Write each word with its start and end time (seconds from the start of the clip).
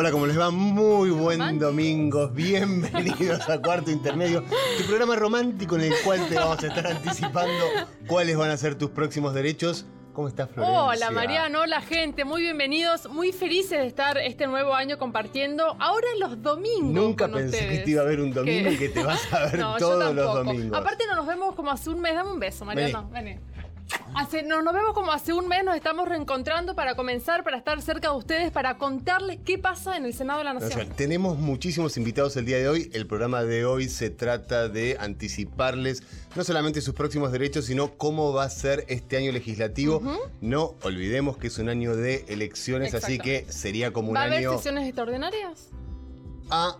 Hola, 0.00 0.12
¿cómo 0.12 0.26
les 0.26 0.40
va? 0.40 0.50
Muy 0.50 1.10
buen 1.10 1.58
domingo. 1.58 2.28
Bienvenidos 2.28 3.46
a 3.50 3.60
Cuarto 3.60 3.90
Intermedio, 3.90 4.42
tu 4.78 4.84
programa 4.86 5.14
romántico 5.14 5.76
en 5.76 5.82
el 5.82 5.92
cual 6.02 6.26
te 6.26 6.36
vamos 6.36 6.64
a 6.64 6.68
estar 6.68 6.86
anticipando 6.86 7.66
cuáles 8.06 8.34
van 8.34 8.50
a 8.50 8.56
ser 8.56 8.76
tus 8.76 8.88
próximos 8.88 9.34
derechos. 9.34 9.84
¿Cómo 10.14 10.28
estás, 10.28 10.48
Florencia? 10.48 10.84
Hola, 10.84 11.10
Mariano. 11.10 11.60
Hola, 11.60 11.82
gente. 11.82 12.24
Muy 12.24 12.40
bienvenidos. 12.40 13.10
Muy 13.10 13.32
felices 13.32 13.78
de 13.78 13.86
estar 13.88 14.16
este 14.16 14.46
nuevo 14.46 14.72
año 14.72 14.96
compartiendo. 14.96 15.76
Ahora 15.78 16.06
los 16.18 16.40
domingos. 16.40 16.94
Nunca 16.94 17.26
con 17.26 17.34
pensé 17.34 17.58
ustedes. 17.58 17.78
que 17.80 17.84
te 17.84 17.90
iba 17.90 18.00
a 18.00 18.06
ver 18.06 18.20
un 18.22 18.32
domingo 18.32 18.70
y 18.70 18.78
que 18.78 18.88
te 18.88 19.04
vas 19.04 19.20
a 19.34 19.40
ver 19.50 19.58
No, 19.58 19.78
yo 19.78 19.86
todos 19.86 20.14
los 20.14 20.34
domingos. 20.34 20.78
Aparte, 20.78 21.04
no 21.08 21.16
nos 21.16 21.26
vemos 21.26 21.54
como 21.54 21.72
hace 21.72 21.90
un 21.90 22.00
mes. 22.00 22.14
Dame 22.14 22.32
un 22.32 22.40
beso, 22.40 22.64
Mariano. 22.64 23.10
Vení. 23.10 23.38
Hace, 24.14 24.42
no, 24.42 24.60
nos 24.62 24.74
vemos 24.74 24.92
como 24.92 25.12
hace 25.12 25.32
un 25.32 25.46
mes, 25.48 25.64
nos 25.64 25.76
estamos 25.76 26.08
reencontrando 26.08 26.74
para 26.74 26.94
comenzar, 26.94 27.44
para 27.44 27.56
estar 27.56 27.80
cerca 27.80 28.10
de 28.10 28.16
ustedes, 28.16 28.50
para 28.50 28.76
contarles 28.76 29.38
qué 29.44 29.58
pasa 29.58 29.96
en 29.96 30.04
el 30.04 30.14
Senado 30.14 30.38
de 30.40 30.44
la 30.44 30.54
Nación. 30.54 30.88
tenemos 30.96 31.38
muchísimos 31.38 31.96
invitados 31.96 32.36
el 32.36 32.44
día 32.44 32.58
de 32.58 32.68
hoy. 32.68 32.90
El 32.92 33.06
programa 33.06 33.44
de 33.44 33.64
hoy 33.64 33.88
se 33.88 34.10
trata 34.10 34.68
de 34.68 34.96
anticiparles 34.98 36.02
no 36.34 36.44
solamente 36.44 36.80
sus 36.80 36.94
próximos 36.94 37.32
derechos, 37.32 37.66
sino 37.66 37.96
cómo 37.96 38.32
va 38.32 38.44
a 38.44 38.50
ser 38.50 38.84
este 38.88 39.16
año 39.16 39.32
legislativo. 39.32 40.02
No 40.40 40.74
olvidemos 40.82 41.36
que 41.36 41.48
es 41.48 41.58
un 41.58 41.68
año 41.68 41.96
de 41.96 42.24
elecciones, 42.28 42.94
así 42.94 43.18
que 43.18 43.46
sería 43.48 43.92
como 43.92 44.10
un 44.10 44.16
¿Va 44.16 44.22
a 44.22 44.24
haber 44.24 44.38
año 44.38 44.56
sesiones 44.56 44.86
extraordinarias? 44.86 45.68
A. 46.50 46.76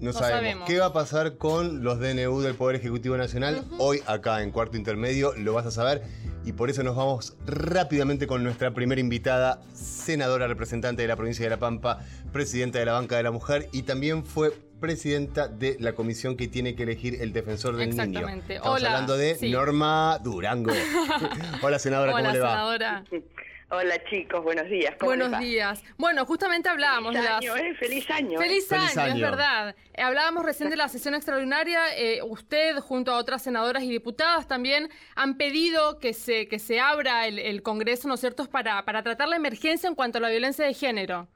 No, 0.00 0.12
sabemos. 0.12 0.38
sabemos. 0.38 0.68
¿Qué 0.68 0.78
va 0.78 0.86
a 0.86 0.92
pasar 0.92 1.38
con 1.38 1.82
los 1.82 1.98
DNU 1.98 2.40
del 2.40 2.54
Poder 2.54 2.76
Ejecutivo 2.76 3.16
Nacional? 3.16 3.64
Hoy, 3.78 4.00
acá 4.06 4.42
en 4.42 4.52
Cuarto 4.52 4.76
Intermedio, 4.76 5.34
lo 5.36 5.54
vas 5.54 5.66
a 5.66 5.72
saber. 5.72 6.04
Y 6.48 6.54
por 6.54 6.70
eso 6.70 6.82
nos 6.82 6.96
vamos 6.96 7.36
rápidamente 7.44 8.26
con 8.26 8.42
nuestra 8.42 8.70
primera 8.70 8.98
invitada, 9.02 9.60
senadora 9.74 10.48
representante 10.48 11.02
de 11.02 11.08
la 11.08 11.14
provincia 11.14 11.44
de 11.44 11.50
La 11.50 11.58
Pampa, 11.58 11.98
presidenta 12.32 12.78
de 12.78 12.86
la 12.86 12.94
Banca 12.94 13.18
de 13.18 13.22
la 13.22 13.30
Mujer 13.30 13.68
y 13.70 13.82
también 13.82 14.24
fue 14.24 14.54
presidenta 14.80 15.46
de 15.46 15.76
la 15.78 15.92
comisión 15.92 16.38
que 16.38 16.48
tiene 16.48 16.74
que 16.74 16.84
elegir 16.84 17.20
el 17.20 17.34
defensor 17.34 17.76
del 17.76 17.90
niño. 17.90 18.02
Exactamente. 18.02 18.54
Estamos 18.54 18.78
Hola, 18.78 18.88
hablando 18.88 19.18
de 19.18 19.34
sí. 19.34 19.50
Norma 19.50 20.18
Durango. 20.24 20.72
Hola, 21.62 21.78
senadora, 21.78 22.14
Hola, 22.14 22.22
¿cómo 22.22 22.32
le 22.32 22.40
va? 22.40 22.50
senadora. 22.50 23.04
Hola 23.70 24.02
chicos, 24.04 24.42
buenos 24.42 24.66
días. 24.70 24.94
¿Cómo 24.98 25.10
Buenos 25.10 25.38
días. 25.40 25.84
Bueno, 25.98 26.24
justamente 26.24 26.70
hablábamos 26.70 27.12
Feliz 27.12 27.22
de 27.22 27.28
las... 27.28 27.38
año, 27.42 27.56
¿eh? 27.58 27.74
Feliz 27.74 28.10
año. 28.10 28.40
¿eh? 28.40 28.42
Feliz, 28.42 28.66
Feliz 28.66 28.96
año, 28.96 29.06
es 29.08 29.12
año. 29.14 29.24
verdad. 29.30 29.76
Eh, 29.92 30.00
hablábamos 30.00 30.42
recién 30.46 30.70
de 30.70 30.76
la 30.76 30.88
sesión 30.88 31.14
extraordinaria. 31.14 31.94
eh, 31.98 32.22
usted, 32.22 32.78
junto 32.78 33.12
a 33.12 33.18
otras 33.18 33.42
senadoras 33.42 33.82
y 33.82 33.90
diputadas, 33.90 34.48
también 34.48 34.88
han 35.16 35.36
pedido 35.36 35.98
que 35.98 36.14
se, 36.14 36.48
que 36.48 36.58
se 36.58 36.80
abra 36.80 37.26
el, 37.26 37.38
el 37.38 37.62
Congreso, 37.62 38.08
¿no 38.08 38.14
es 38.14 38.20
cierto?, 38.20 38.46
para, 38.48 38.82
para 38.86 39.02
tratar 39.02 39.28
la 39.28 39.36
emergencia 39.36 39.86
en 39.86 39.94
cuanto 39.94 40.16
a 40.16 40.22
la 40.22 40.30
violencia 40.30 40.64
de 40.64 40.72
género. 40.72 41.28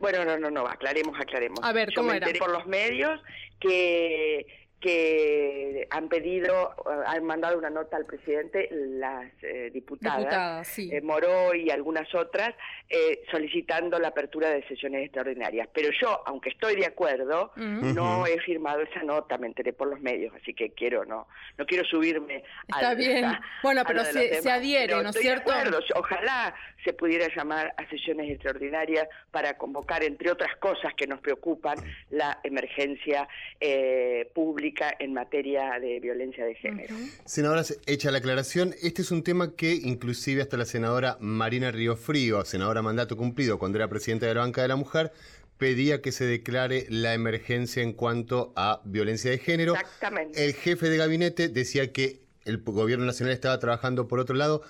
Bueno, 0.00 0.24
no, 0.24 0.36
no, 0.36 0.50
no, 0.50 0.66
aclaremos, 0.66 1.14
aclaremos. 1.20 1.60
A 1.62 1.72
ver, 1.72 1.90
Yo 1.90 1.94
¿cómo 2.00 2.10
me 2.10 2.16
era? 2.16 2.26
enteré 2.26 2.40
por 2.40 2.50
los 2.50 2.66
medios 2.66 3.20
que 3.60 4.63
que 4.84 5.86
han 5.90 6.08
pedido, 6.08 6.74
eh, 6.86 7.02
han 7.06 7.24
mandado 7.24 7.58
una 7.58 7.70
nota 7.70 7.96
al 7.96 8.04
presidente 8.04 8.68
las 8.70 9.30
eh, 9.42 9.70
diputadas, 9.72 10.18
Diputadas, 10.20 10.68
sí. 10.68 10.90
eh, 10.92 11.00
Moró 11.00 11.54
y 11.54 11.70
algunas 11.70 12.12
otras, 12.14 12.54
eh, 12.88 13.22
solicitando 13.30 13.98
la 13.98 14.08
apertura 14.08 14.50
de 14.50 14.62
sesiones 14.68 15.04
extraordinarias. 15.04 15.68
Pero 15.72 15.88
yo, 16.00 16.22
aunque 16.26 16.50
estoy 16.50 16.76
de 16.76 16.86
acuerdo, 16.86 17.50
no 17.56 18.26
he 18.26 18.38
firmado 18.40 18.82
esa 18.82 19.02
nota, 19.02 19.38
me 19.38 19.46
enteré 19.46 19.72
por 19.72 19.88
los 19.88 20.00
medios, 20.00 20.34
así 20.40 20.52
que 20.54 20.70
quiero, 20.70 21.04
no, 21.04 21.26
no 21.56 21.66
quiero 21.66 21.84
subirme 21.84 22.44
Está 22.68 22.90
al- 22.90 22.96
bien. 22.96 23.24
a- 23.24 23.40
Bueno, 23.62 23.80
a 23.80 23.84
pero 23.84 24.04
se- 24.04 24.42
se 24.42 24.50
adhiere, 24.50 24.88
Pero 24.88 25.02
¿no 25.02 25.08
es 25.08 25.14
de 25.14 25.20
cierto? 25.22 25.50
acuerdo, 25.50 25.80
Ojalá 25.96 26.54
se 26.84 26.92
pudiera 26.92 27.28
llamar 27.34 27.72
a 27.78 27.88
sesiones 27.88 28.30
extraordinarias 28.30 29.08
para 29.30 29.56
convocar, 29.56 30.04
entre 30.04 30.30
otras 30.30 30.54
cosas 30.56 30.92
que 30.94 31.06
nos 31.06 31.20
preocupan, 31.20 31.78
la 32.10 32.38
emergencia 32.42 33.26
eh, 33.60 34.30
pública 34.74 34.96
en 34.98 35.14
materia 35.14 35.78
de 35.80 36.00
violencia 36.00 36.44
de 36.44 36.54
género. 36.54 36.94
Senadora, 37.24 37.62
hecha 37.86 38.10
la 38.10 38.18
aclaración, 38.18 38.74
este 38.82 39.02
es 39.02 39.10
un 39.10 39.22
tema 39.22 39.54
que 39.54 39.72
inclusive 39.72 40.42
hasta 40.42 40.56
la 40.56 40.64
senadora 40.64 41.16
Marina 41.20 41.70
Riofrío, 41.70 42.44
senadora 42.44 42.82
mandato 42.82 43.16
cumplido 43.16 43.58
cuando 43.58 43.78
era 43.78 43.88
presidenta 43.88 44.26
de 44.26 44.34
la 44.34 44.40
Banca 44.40 44.62
de 44.62 44.68
la 44.68 44.76
Mujer, 44.76 45.12
pedía 45.58 46.02
que 46.02 46.12
se 46.12 46.24
declare 46.24 46.86
la 46.88 47.14
emergencia 47.14 47.82
en 47.82 47.92
cuanto 47.92 48.52
a 48.56 48.80
violencia 48.84 49.30
de 49.30 49.38
género. 49.38 49.74
Exactamente. 49.74 50.44
El 50.44 50.54
jefe 50.54 50.88
de 50.88 50.96
gabinete 50.96 51.48
decía 51.48 51.92
que 51.92 52.20
el 52.44 52.58
gobierno 52.58 53.04
nacional 53.06 53.32
estaba 53.32 53.58
trabajando 53.58 54.08
por 54.08 54.18
otro 54.18 54.34
lado. 54.34 54.62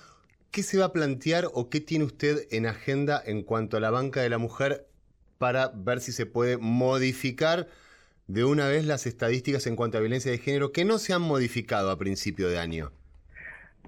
¿Qué 0.51 0.63
se 0.63 0.79
va 0.79 0.87
a 0.87 0.93
plantear 0.93 1.49
o 1.53 1.69
qué 1.69 1.81
tiene 1.81 2.05
usted 2.05 2.47
en 2.51 2.67
agenda 2.67 3.21
en 3.25 3.43
cuanto 3.43 3.77
a 3.77 3.81
la 3.81 3.91
Banca 3.91 4.21
de 4.21 4.29
la 4.29 4.39
Mujer 4.39 4.87
para 5.39 5.73
ver 5.75 6.01
si 6.01 6.13
se 6.13 6.27
puede 6.27 6.59
modificar 6.59 7.67
de 8.27 8.45
una 8.45 8.69
vez 8.69 8.85
las 8.85 9.07
estadísticas 9.07 9.67
en 9.67 9.77
cuanto 9.77 9.99
a 9.99 10.01
violencia 10.01 10.31
de 10.31 10.39
género 10.39 10.73
que 10.73 10.85
no 10.85 10.99
se 10.99 11.13
han 11.13 11.23
modificado 11.23 11.91
a 11.91 11.99
principio 11.99 12.49
de 12.49 12.59
año? 12.59 12.93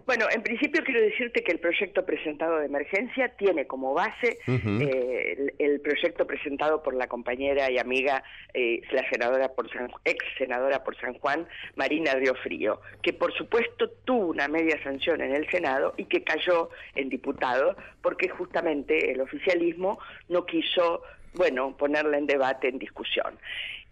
Bueno, 0.06 0.26
en 0.32 0.40
principio 0.40 0.84
quiero 0.84 1.00
decirte 1.00 1.42
que 1.42 1.50
el 1.50 1.58
proyecto 1.58 2.06
presentado 2.06 2.60
de 2.60 2.66
emergencia 2.66 3.28
tiene 3.36 3.66
como 3.66 3.92
base 3.92 4.38
eh, 4.46 5.36
el, 5.36 5.54
el 5.58 5.80
proyecto 5.80 6.28
presentado 6.28 6.80
por 6.80 6.94
la 6.94 7.08
compañera 7.08 7.68
y 7.72 7.78
amiga, 7.78 8.22
eh, 8.54 8.82
la 8.92 9.02
senadora 9.10 9.48
por 9.48 9.68
San, 9.72 9.90
ex 10.04 10.24
senadora 10.38 10.84
por 10.84 10.96
San 11.00 11.14
Juan, 11.14 11.48
Marina 11.74 12.14
Riofrío, 12.14 12.80
que 13.02 13.14
por 13.14 13.32
supuesto 13.34 13.90
tuvo 14.04 14.28
una 14.28 14.46
media 14.46 14.80
sanción 14.84 15.20
en 15.22 15.34
el 15.34 15.50
Senado 15.50 15.92
y 15.96 16.04
que 16.04 16.22
cayó 16.22 16.70
en 16.94 17.08
diputado 17.08 17.76
porque 18.00 18.28
justamente 18.28 19.10
el 19.10 19.20
oficialismo 19.20 19.98
no 20.28 20.46
quiso, 20.46 21.02
bueno, 21.36 21.76
ponerla 21.76 22.18
en 22.18 22.26
debate, 22.26 22.68
en 22.68 22.78
discusión. 22.78 23.38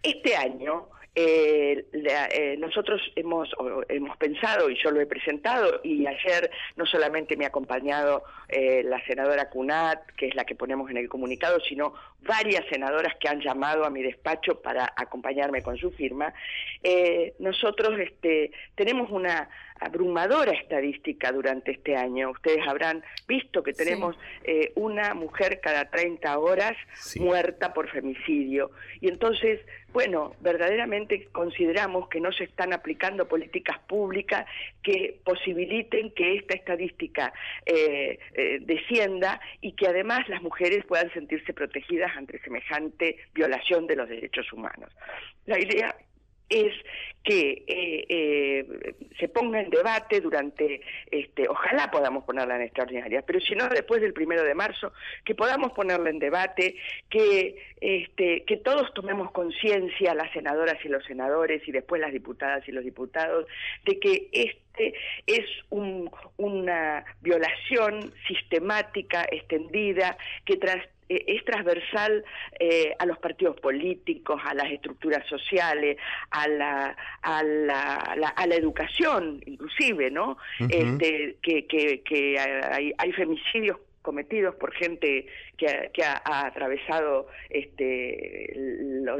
Este 0.03 0.35
año 0.35 0.87
eh, 1.17 1.85
la- 1.93 2.27
eh, 2.27 2.57
nosotros 2.57 3.01
hemos, 3.15 3.47
o- 3.57 3.83
hemos 3.87 4.17
pensado, 4.17 4.69
y 4.69 4.75
yo 4.83 4.91
lo 4.91 4.99
he 4.99 5.05
presentado, 5.05 5.79
y 5.81 6.05
ayer 6.05 6.51
no 6.75 6.85
solamente 6.85 7.37
me 7.37 7.45
ha 7.45 7.47
acompañado 7.47 8.25
eh, 8.49 8.83
la 8.83 8.99
senadora 9.05 9.49
Cunat, 9.49 10.05
que 10.17 10.27
es 10.27 10.35
la 10.35 10.43
que 10.43 10.55
ponemos 10.55 10.91
en 10.91 10.97
el 10.97 11.07
comunicado, 11.07 11.61
sino 11.61 11.93
varias 12.19 12.65
senadoras 12.69 13.15
que 13.17 13.29
han 13.29 13.39
llamado 13.39 13.85
a 13.85 13.89
mi 13.89 14.03
despacho 14.03 14.61
para 14.61 14.91
acompañarme 14.97 15.61
con 15.63 15.77
su 15.77 15.89
firma, 15.91 16.33
eh, 16.83 17.33
nosotros 17.39 17.97
este, 17.97 18.51
tenemos 18.75 19.09
una 19.09 19.47
abrumadora 19.79 20.51
estadística 20.53 21.31
durante 21.31 21.71
este 21.71 21.95
año. 21.95 22.31
Ustedes 22.31 22.65
habrán 22.67 23.03
visto 23.27 23.61
que 23.63 23.73
Sí. 23.73 23.83
tenemos 23.83 24.17
eh, 24.43 24.71
una 24.75 25.13
mujer 25.13 25.59
cada 25.61 25.89
30 25.89 26.37
horas 26.39 26.75
Sí. 26.95 27.19
muerta 27.19 27.73
por 27.73 27.89
femicidio. 27.89 28.71
Y 29.01 29.09
entonces, 29.09 29.59
bueno, 29.91 30.33
verdaderamente 30.39 31.25
consideramos 31.31 32.07
que 32.09 32.19
no 32.19 32.31
se 32.31 32.45
están 32.45 32.73
aplicando 32.73 33.27
políticas 33.27 33.79
públicas 33.87 34.45
que 34.81 35.19
posibiliten 35.23 36.11
que 36.11 36.35
esta 36.37 36.53
estadística 36.55 37.33
eh, 37.65 38.19
eh, 38.33 38.59
descienda 38.61 39.39
y 39.61 39.73
que 39.73 39.87
además 39.87 40.27
las 40.29 40.41
mujeres 40.41 40.85
puedan 40.85 41.11
sentirse 41.13 41.53
protegidas 41.53 42.15
ante 42.15 42.39
semejante 42.39 43.17
violación 43.33 43.87
de 43.87 43.95
los 43.95 44.09
derechos 44.09 44.51
humanos. 44.53 44.89
La 45.45 45.59
idea 45.59 45.95
es 46.49 46.73
que 47.23 47.63
eh, 47.67 48.05
eh, 48.07 48.93
se 49.19 49.27
ponga 49.29 49.59
en 49.59 49.71
debate 49.71 50.21
durante, 50.21 50.81
este, 51.09 51.47
ojalá 51.49 51.89
podamos 51.89 52.23
ponerla 52.23 52.55
en 52.57 52.61
extraordinaria, 52.61 53.23
pero 53.23 53.39
si 53.39 53.55
no 53.55 53.67
después 53.67 53.99
del 54.01 54.13
primero 54.13 54.43
de 54.43 54.53
marzo, 54.53 54.93
que 55.23 55.33
podamos 55.33 55.73
ponerla 55.73 56.11
en 56.11 56.19
debate, 56.19 56.75
que, 57.09 57.55
este, 57.81 58.43
que 58.43 58.57
todos 58.57 58.93
tomemos 58.93 59.31
conciencia, 59.31 60.13
las 60.13 60.31
senadoras 60.33 60.77
y 60.85 60.87
los 60.87 61.03
senadores 61.05 61.67
y 61.67 61.71
después 61.71 61.99
las 61.99 62.11
diputadas 62.13 62.67
y 62.67 62.71
los 62.71 62.83
diputados, 62.83 63.47
de 63.85 63.99
que 63.99 64.29
este 64.31 64.93
es 65.25 65.45
un- 65.71 66.11
una 66.37 67.05
violación 67.21 68.13
sistemática, 68.27 69.25
extendida, 69.31 70.15
que 70.45 70.57
tras 70.57 70.77
es 71.09 71.45
transversal 71.45 72.23
eh, 72.59 72.93
a 72.97 73.05
los 73.05 73.17
partidos 73.19 73.59
políticos, 73.59 74.41
a 74.43 74.53
las 74.53 74.71
estructuras 74.71 75.27
sociales, 75.27 75.97
a 76.31 76.47
la, 76.47 76.95
a 77.21 77.43
la, 77.43 77.95
a 77.95 78.15
la, 78.15 78.27
a 78.29 78.47
la 78.47 78.55
educación, 78.55 79.41
inclusive, 79.45 80.09
¿no? 80.11 80.37
Este, 80.69 81.37
que, 81.41 81.65
que, 81.65 82.01
que 82.01 82.39
hay, 82.39 82.93
hay 82.97 83.11
femicidios 83.13 83.77
cometidos 84.05 84.55
por 84.55 84.71
gente 84.73 85.25
que 85.57 86.03
ha, 86.03 86.45
atravesado 86.45 87.27
este, 87.49 88.53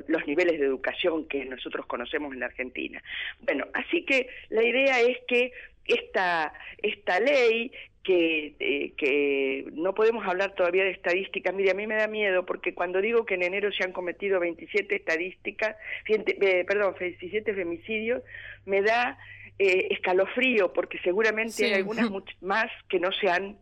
los 0.08 0.28
niveles 0.28 0.60
de 0.60 0.66
educación 0.66 1.28
que 1.28 1.44
nosotros 1.46 1.88
conocemos 1.88 2.32
en 2.34 2.40
la 2.40 2.46
Argentina. 2.46 3.02
Bueno, 3.42 3.66
así 3.74 4.06
que 4.06 4.30
la 4.50 4.64
idea 4.64 5.02
es 5.02 5.18
que 5.28 5.52
esta, 5.88 6.54
esta 6.82 7.20
ley 7.20 7.72
que, 8.06 8.56
eh, 8.60 8.94
que 8.96 9.66
no 9.74 9.96
podemos 9.96 10.26
hablar 10.26 10.54
todavía 10.54 10.84
de 10.84 10.92
estadísticas. 10.92 11.54
Mire, 11.54 11.72
a 11.72 11.74
mí 11.74 11.88
me 11.88 11.96
da 11.96 12.08
miedo 12.08 12.46
porque 12.46 12.76
cuando 12.76 13.02
digo 13.02 13.26
que 13.26 13.34
en 13.34 13.44
enero 13.44 13.72
se 13.72 13.84
han 13.84 13.92
cometido 13.92 14.40
27 14.40 14.96
estadísticas, 14.96 15.76
eh, 16.08 16.64
perdón, 16.66 16.96
27 17.00 17.54
femicidios, 17.54 18.22
me 18.66 18.84
da 18.84 19.18
eh, 19.58 19.88
escalofrío 19.90 20.72
porque 20.72 21.00
seguramente 21.00 21.66
hay 21.66 21.74
algunas 21.74 22.10
más 22.42 22.68
que 22.88 23.00
no 23.00 23.12
se 23.12 23.28
han 23.28 23.58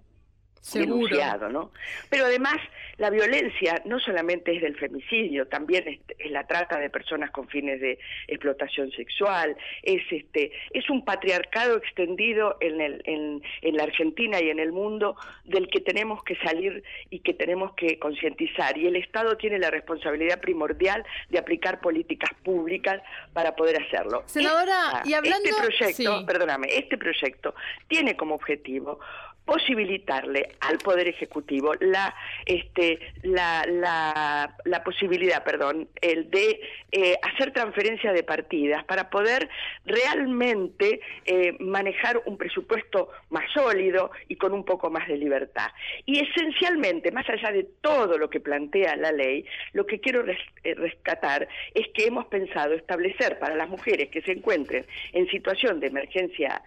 denunciado, 0.71 1.49
¿no? 1.49 1.71
Pero 2.09 2.25
además 2.25 2.55
la 2.97 3.09
violencia 3.09 3.81
no 3.85 3.99
solamente 3.99 4.55
es 4.55 4.61
del 4.61 4.77
femicidio, 4.77 5.47
también 5.47 5.87
es, 5.87 6.31
la 6.31 6.45
trata 6.45 6.79
de 6.79 6.89
personas 6.89 7.31
con 7.31 7.47
fines 7.47 7.81
de 7.81 7.99
explotación 8.27 8.91
sexual, 8.91 9.55
es 9.81 10.01
este 10.11 10.51
es 10.71 10.89
un 10.89 11.03
patriarcado 11.03 11.77
extendido 11.77 12.57
en, 12.59 12.81
el, 12.81 13.01
en, 13.05 13.41
en 13.61 13.77
la 13.77 13.83
Argentina 13.83 14.41
y 14.41 14.49
en 14.49 14.59
el 14.59 14.71
mundo 14.71 15.15
del 15.43 15.69
que 15.69 15.81
tenemos 15.81 16.23
que 16.23 16.35
salir 16.37 16.83
y 17.09 17.19
que 17.19 17.33
tenemos 17.33 17.73
que 17.73 17.99
concientizar 17.99 18.77
y 18.77 18.87
el 18.87 18.95
Estado 18.95 19.37
tiene 19.37 19.59
la 19.59 19.71
responsabilidad 19.71 20.39
primordial 20.39 21.03
de 21.29 21.39
aplicar 21.39 21.81
políticas 21.81 22.31
públicas 22.43 23.01
para 23.33 23.55
poder 23.55 23.81
hacerlo. 23.81 24.23
Senadora, 24.25 25.01
y 25.05 25.13
hablando 25.13 25.49
este 25.49 25.61
proyecto, 25.61 26.25
perdóname, 26.25 26.67
este 26.69 26.97
proyecto 26.97 27.55
tiene 27.87 28.15
como 28.15 28.35
objetivo 28.35 28.99
posibilitarle 29.45 30.52
al 30.59 30.77
poder 30.77 31.07
ejecutivo 31.07 31.73
la 31.79 32.13
este 32.45 32.99
la, 33.23 33.65
la, 33.67 34.55
la 34.65 34.83
posibilidad 34.83 35.43
perdón 35.43 35.87
el 36.01 36.29
de 36.29 36.59
eh, 36.91 37.17
hacer 37.21 37.51
transferencia 37.51 38.13
de 38.13 38.23
partidas 38.23 38.83
para 38.85 39.09
poder 39.09 39.49
realmente 39.85 40.99
eh, 41.25 41.55
manejar 41.59 42.21
un 42.25 42.37
presupuesto 42.37 43.09
más 43.29 43.45
sólido 43.53 44.11
y 44.27 44.35
con 44.35 44.53
un 44.53 44.63
poco 44.63 44.89
más 44.89 45.07
de 45.07 45.17
libertad. 45.17 45.67
Y 46.05 46.19
esencialmente 46.19 47.11
más 47.11 47.27
allá 47.29 47.51
de 47.51 47.63
todo 47.81 48.17
lo 48.17 48.29
que 48.29 48.39
plantea 48.39 48.95
la 48.95 49.11
ley 49.11 49.45
lo 49.73 49.85
que 49.85 49.99
quiero 49.99 50.23
eh, 50.23 50.75
rescatar 50.75 51.47
es 51.73 51.87
que 51.93 52.05
hemos 52.05 52.25
pensado 52.27 52.73
establecer 52.73 53.39
para 53.39 53.55
las 53.55 53.69
mujeres 53.69 54.09
que 54.09 54.21
se 54.21 54.33
encuentren 54.33 54.85
en 55.13 55.27
situación 55.29 55.79
de 55.79 55.87
emergencia 55.87 56.61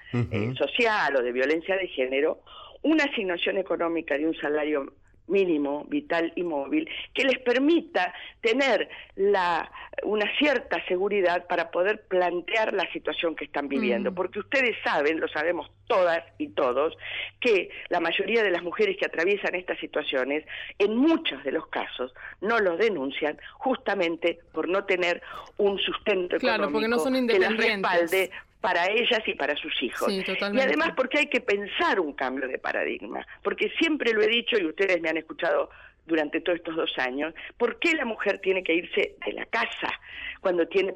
social 0.56 1.16
o 1.16 1.22
de 1.22 1.32
violencia 1.32 1.76
de 1.76 1.88
género 1.88 2.40
una 2.86 3.04
asignación 3.04 3.58
económica 3.58 4.16
de 4.16 4.26
un 4.26 4.34
salario 4.36 4.92
mínimo, 5.28 5.84
vital 5.88 6.32
y 6.36 6.44
móvil, 6.44 6.88
que 7.12 7.24
les 7.24 7.40
permita 7.40 8.14
tener 8.40 8.88
la, 9.16 9.68
una 10.04 10.24
cierta 10.38 10.84
seguridad 10.86 11.48
para 11.48 11.72
poder 11.72 12.02
plantear 12.06 12.72
la 12.72 12.88
situación 12.92 13.34
que 13.34 13.46
están 13.46 13.66
viviendo. 13.68 14.12
Mm. 14.12 14.14
Porque 14.14 14.38
ustedes 14.38 14.76
saben, 14.84 15.18
lo 15.18 15.26
sabemos 15.26 15.68
todas 15.88 16.22
y 16.38 16.48
todos, 16.50 16.96
que 17.40 17.70
la 17.88 17.98
mayoría 17.98 18.44
de 18.44 18.50
las 18.50 18.62
mujeres 18.62 18.96
que 18.96 19.06
atraviesan 19.06 19.56
estas 19.56 19.80
situaciones, 19.80 20.44
en 20.78 20.96
muchos 20.96 21.42
de 21.42 21.50
los 21.50 21.66
casos, 21.66 22.14
no 22.40 22.60
los 22.60 22.78
denuncian 22.78 23.36
justamente 23.54 24.38
por 24.52 24.68
no 24.68 24.84
tener 24.84 25.22
un 25.56 25.76
sustento 25.78 26.36
económico 26.36 27.04
que 27.26 27.38
las 27.40 27.56
respalde 27.56 28.30
para 28.66 28.90
ellas 28.90 29.20
y 29.26 29.34
para 29.34 29.54
sus 29.54 29.80
hijos. 29.80 30.12
y 30.12 30.60
además 30.60 30.90
porque 30.96 31.18
hay 31.18 31.26
que 31.26 31.40
pensar 31.40 32.00
un 32.00 32.14
cambio 32.14 32.48
de 32.48 32.58
paradigma, 32.58 33.24
porque 33.40 33.70
siempre 33.78 34.12
lo 34.12 34.22
he 34.22 34.26
dicho 34.26 34.58
y 34.58 34.66
ustedes 34.66 35.00
me 35.00 35.08
han 35.08 35.16
escuchado 35.16 35.70
durante 36.04 36.40
todos 36.40 36.58
estos 36.58 36.74
dos 36.74 36.92
años, 36.98 37.32
¿por 37.56 37.78
qué 37.78 37.94
la 37.94 38.04
mujer 38.04 38.40
tiene 38.40 38.64
que 38.64 38.74
irse 38.74 39.14
de 39.24 39.32
la 39.34 39.46
casa 39.46 39.92
cuando 40.40 40.66
tiene 40.66 40.92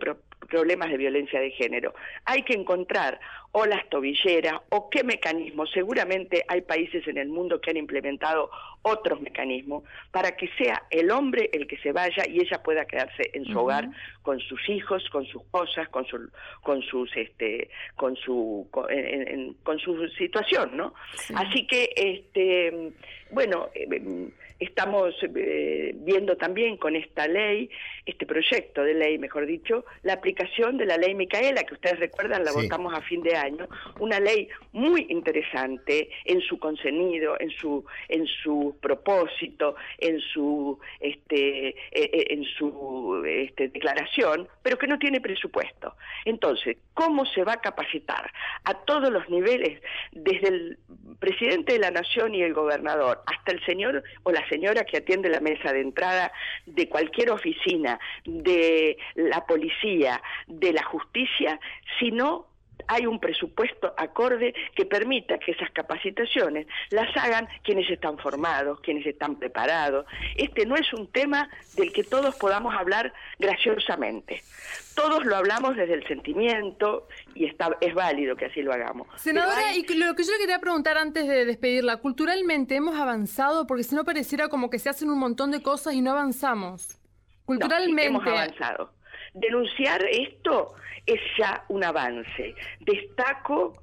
problemas 0.49 0.91
de 0.91 0.97
violencia 0.97 1.41
de 1.41 1.51
género. 1.51 1.95
Hay 2.25 2.43
que 2.43 2.55
encontrar 2.55 3.21
o 3.53 3.67
las 3.67 3.89
tobilleras 3.89 4.55
o 4.69 4.89
qué 4.91 5.03
mecanismos. 5.05 5.71
Seguramente 5.73 6.45
hay 6.49 6.63
países 6.63 7.07
en 7.09 7.19
el 7.19 7.29
mundo 7.29 7.61
que 7.61 7.71
han 7.71 7.77
implementado 7.77 8.51
otros 8.83 9.21
mecanismos 9.21 9.85
para 10.11 10.37
que 10.37 10.49
sea 10.57 10.85
el 10.91 11.11
hombre 11.11 11.51
el 11.53 11.67
que 11.67 11.77
se 11.79 11.93
vaya 11.93 12.25
y 12.29 12.41
ella 12.41 12.63
pueda 12.63 12.85
quedarse 12.85 13.31
en 13.35 13.45
su 13.45 13.59
hogar 13.59 13.91
con 14.23 14.39
sus 14.41 14.69
hijos, 14.69 15.09
con 15.11 15.27
sus 15.27 15.43
cosas, 15.51 15.89
con 15.89 16.07
su, 16.07 16.31
con 16.63 16.83
sus, 16.83 17.15
este, 17.17 17.71
con 17.97 18.17
su, 18.17 18.69
con, 18.71 19.79
su 19.79 20.09
situación, 20.11 20.77
¿no? 20.77 20.95
Así 21.35 21.67
que, 21.67 21.91
este, 21.97 22.93
bueno. 23.31 23.69
Eh, 23.75 24.31
estamos 24.61 25.15
eh, 25.23 25.93
viendo 25.97 26.37
también 26.37 26.77
con 26.77 26.95
esta 26.95 27.27
ley, 27.27 27.71
este 28.05 28.27
proyecto 28.27 28.83
de 28.83 28.95
ley, 28.95 29.19
mejor 29.19 29.47
dicho, 29.47 29.85
la 30.03 30.12
aplicación 30.12 30.77
de 30.77 30.85
la 30.87 30.99
ley 30.99 31.15
Micaela, 31.15 31.65
que 31.65 31.75
ustedes 31.75 31.99
recuerdan, 31.99 32.45
la 32.45 32.53
votamos 32.53 32.95
a 32.95 33.01
fin 33.01 33.23
de 33.23 33.35
año, 33.35 33.67
una 33.99 34.21
ley 34.21 34.49
muy 34.73 35.07
interesante 35.09 36.11
en 36.27 36.41
su 36.43 36.59
contenido, 36.59 37.37
en 37.41 37.51
su, 37.51 37.85
en 38.09 38.27
su 38.27 38.77
propósito, 38.81 39.77
en 39.99 40.21
su, 40.21 40.79
este, 41.01 41.69
eh, 41.69 41.75
eh, 41.93 42.27
en 42.29 42.45
su 42.45 43.25
este, 43.27 43.69
declaración, 43.69 44.47
pero 44.63 44.77
que 44.77 44.87
no 44.87 44.99
tiene 44.99 45.21
presupuesto. 45.21 45.95
Entonces, 46.25 46.77
¿cómo 47.00 47.25
se 47.25 47.44
va 47.44 47.55
a 47.55 47.61
capacitar 47.62 48.31
a 48.64 48.75
todos 48.75 49.11
los 49.11 49.26
niveles, 49.31 49.81
desde 50.12 50.49
el 50.49 50.79
presidente 51.19 51.73
de 51.73 51.79
la 51.79 51.91
Nación 51.91 52.35
y 52.35 52.43
el 52.43 52.52
gobernador, 52.52 53.23
hasta 53.25 53.52
el 53.52 53.64
señor 53.64 54.05
o 54.23 54.31
la 54.31 54.47
señora 54.50 54.85
que 54.85 54.99
atiende 54.99 55.31
la 55.31 55.41
mesa 55.41 55.73
de 55.73 55.81
entrada 55.81 56.31
de 56.67 56.91
cualquier 56.91 57.31
oficina, 57.31 57.99
de 58.26 58.99
la 59.14 59.47
policía, 59.47 60.20
de 60.47 60.75
la 60.75 60.82
justicia, 60.82 61.58
si 61.99 62.11
no 62.11 62.50
hay 62.91 63.07
un 63.07 63.21
presupuesto 63.21 63.95
acorde 63.97 64.53
que 64.75 64.85
permita 64.85 65.39
que 65.39 65.53
esas 65.53 65.71
capacitaciones 65.71 66.67
las 66.91 67.17
hagan 67.17 67.49
quienes 67.63 67.89
están 67.89 68.19
formados, 68.19 68.81
quienes 68.81 69.07
están 69.07 69.37
preparados. 69.37 70.07
Este 70.37 70.67
no 70.67 70.75
es 70.75 70.93
un 70.93 71.07
tema 71.07 71.49
del 71.77 71.93
que 71.93 72.03
todos 72.03 72.35
podamos 72.35 72.75
hablar 72.75 73.13
graciosamente. 73.39 74.43
Todos 74.97 75.25
lo 75.25 75.37
hablamos 75.37 75.77
desde 75.77 75.95
el 75.95 76.07
sentimiento 76.09 77.07
y 77.37 77.47
está, 77.47 77.77
es 77.81 77.95
válido 77.95 78.35
que 78.35 78.47
así 78.47 78.61
lo 78.61 78.73
hagamos. 78.73 79.07
Senadora, 79.17 79.73
y 79.77 79.87
lo 79.95 80.17
que 80.17 80.25
yo 80.25 80.33
le 80.33 80.39
quería 80.39 80.59
preguntar 80.59 80.99
antes 80.99 81.29
de 81.29 81.45
despedirla, 81.45 81.99
culturalmente 81.99 82.75
hemos 82.75 82.99
avanzado 82.99 83.69
porque 83.69 83.85
si 83.85 83.95
no 83.95 84.05
pareciera 84.05 84.49
como 84.49 84.69
que 84.69 84.81
se 84.81 84.89
hacen 84.89 85.11
un 85.11 85.19
montón 85.21 85.53
de 85.53 85.63
cosas 85.63 85.95
y 85.95 86.01
no 86.01 86.11
avanzamos. 86.11 86.99
Culturalmente. 87.45 88.07
hemos 88.07 88.27
avanzado. 88.27 89.00
Denunciar 89.35 90.05
esto 90.11 90.75
es 91.06 91.21
ya 91.38 91.65
un 91.69 91.85
avance. 91.85 92.55
Destaco, 92.81 93.75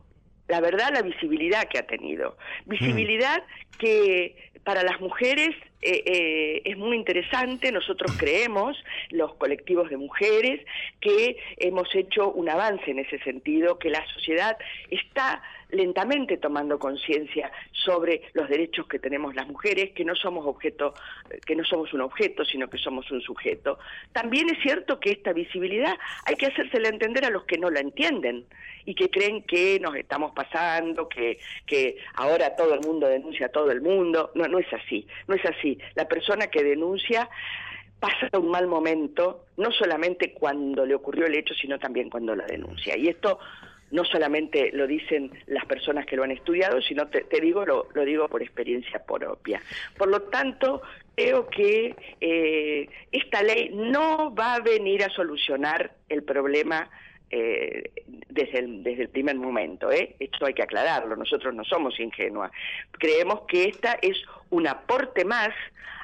la 0.47 0.61
verdad, 0.61 0.89
la 0.93 1.01
visibilidad 1.01 1.67
que 1.67 1.79
ha 1.79 1.87
tenido. 1.87 2.37
Visibilidad 2.65 3.43
que 3.77 4.51
para 4.63 4.83
las 4.83 4.99
mujeres 4.99 5.55
eh, 5.81 6.03
eh, 6.05 6.61
es 6.65 6.77
muy 6.77 6.97
interesante. 6.97 7.71
Nosotros 7.71 8.15
creemos, 8.17 8.77
los 9.11 9.35
colectivos 9.35 9.89
de 9.89 9.97
mujeres, 9.97 10.65
que 10.99 11.37
hemos 11.57 11.93
hecho 11.95 12.31
un 12.31 12.49
avance 12.49 12.91
en 12.91 12.99
ese 12.99 13.19
sentido, 13.19 13.79
que 13.79 13.89
la 13.89 14.05
sociedad 14.13 14.57
está 14.89 15.41
lentamente 15.69 16.37
tomando 16.37 16.79
conciencia 16.79 17.51
sobre 17.71 18.21
los 18.33 18.47
derechos 18.49 18.87
que 18.87 18.99
tenemos 18.99 19.35
las 19.35 19.47
mujeres, 19.47 19.91
que 19.91 20.05
no 20.05 20.15
somos 20.15 20.45
objeto, 20.45 20.93
que 21.45 21.55
no 21.55 21.63
somos 21.63 21.93
un 21.93 22.01
objeto, 22.01 22.45
sino 22.45 22.69
que 22.69 22.77
somos 22.77 23.09
un 23.11 23.21
sujeto. 23.21 23.79
También 24.11 24.49
es 24.49 24.61
cierto 24.61 24.99
que 24.99 25.11
esta 25.11 25.33
visibilidad 25.33 25.95
hay 26.25 26.35
que 26.35 26.47
hacérsela 26.47 26.89
entender 26.89 27.25
a 27.25 27.29
los 27.29 27.45
que 27.45 27.57
no 27.57 27.69
la 27.69 27.79
entienden 27.79 28.45
y 28.85 28.95
que 28.95 29.09
creen 29.09 29.43
que 29.43 29.79
nos 29.79 29.95
estamos 29.95 30.31
pasando, 30.33 31.09
que, 31.09 31.39
que 31.65 31.97
ahora 32.15 32.55
todo 32.55 32.73
el 32.73 32.81
mundo 32.81 33.07
denuncia 33.07 33.47
a 33.47 33.49
todo 33.49 33.71
el 33.71 33.81
mundo. 33.81 34.31
No, 34.35 34.47
no 34.47 34.59
es 34.59 34.71
así, 34.71 35.05
no 35.27 35.35
es 35.35 35.45
así. 35.45 35.77
La 35.95 36.07
persona 36.07 36.47
que 36.47 36.63
denuncia 36.63 37.29
pasa 37.99 38.29
un 38.37 38.49
mal 38.49 38.67
momento, 38.67 39.45
no 39.57 39.71
solamente 39.71 40.33
cuando 40.33 40.85
le 40.85 40.95
ocurrió 40.95 41.25
el 41.25 41.35
hecho, 41.35 41.53
sino 41.55 41.79
también 41.79 42.09
cuando 42.09 42.35
la 42.35 42.45
denuncia. 42.45 42.95
Y 42.95 43.07
esto 43.07 43.39
no 43.91 44.03
solamente 44.05 44.71
lo 44.73 44.87
dicen 44.87 45.31
las 45.47 45.65
personas 45.65 46.05
que 46.05 46.15
lo 46.15 46.23
han 46.23 46.31
estudiado, 46.31 46.81
sino 46.81 47.07
te, 47.07 47.25
digo, 47.41 47.65
lo, 47.65 47.87
digo 48.05 48.27
por 48.27 48.41
experiencia 48.41 49.03
propia. 49.03 49.61
Por 49.97 50.09
lo 50.09 50.23
tanto, 50.23 50.81
creo 51.15 51.47
que 51.47 51.95
eh, 52.19 52.89
esta 53.11 53.41
ley 53.41 53.69
no 53.73 54.33
va 54.33 54.55
a 54.55 54.59
venir 54.59 55.03
a 55.03 55.09
solucionar 55.09 55.91
el 56.09 56.23
problema 56.23 56.89
eh, 57.29 57.91
desde, 58.29 58.59
el, 58.59 58.83
desde 58.83 59.03
el 59.03 59.09
primer 59.09 59.35
momento. 59.35 59.91
¿eh? 59.91 60.15
Esto 60.19 60.45
hay 60.45 60.53
que 60.53 60.63
aclararlo, 60.63 61.15
nosotros 61.15 61.53
no 61.53 61.63
somos 61.63 61.99
ingenuas. 61.99 62.51
Creemos 62.91 63.41
que 63.47 63.65
esta 63.65 63.97
es 64.01 64.17
un 64.49 64.67
aporte 64.67 65.25
más 65.25 65.49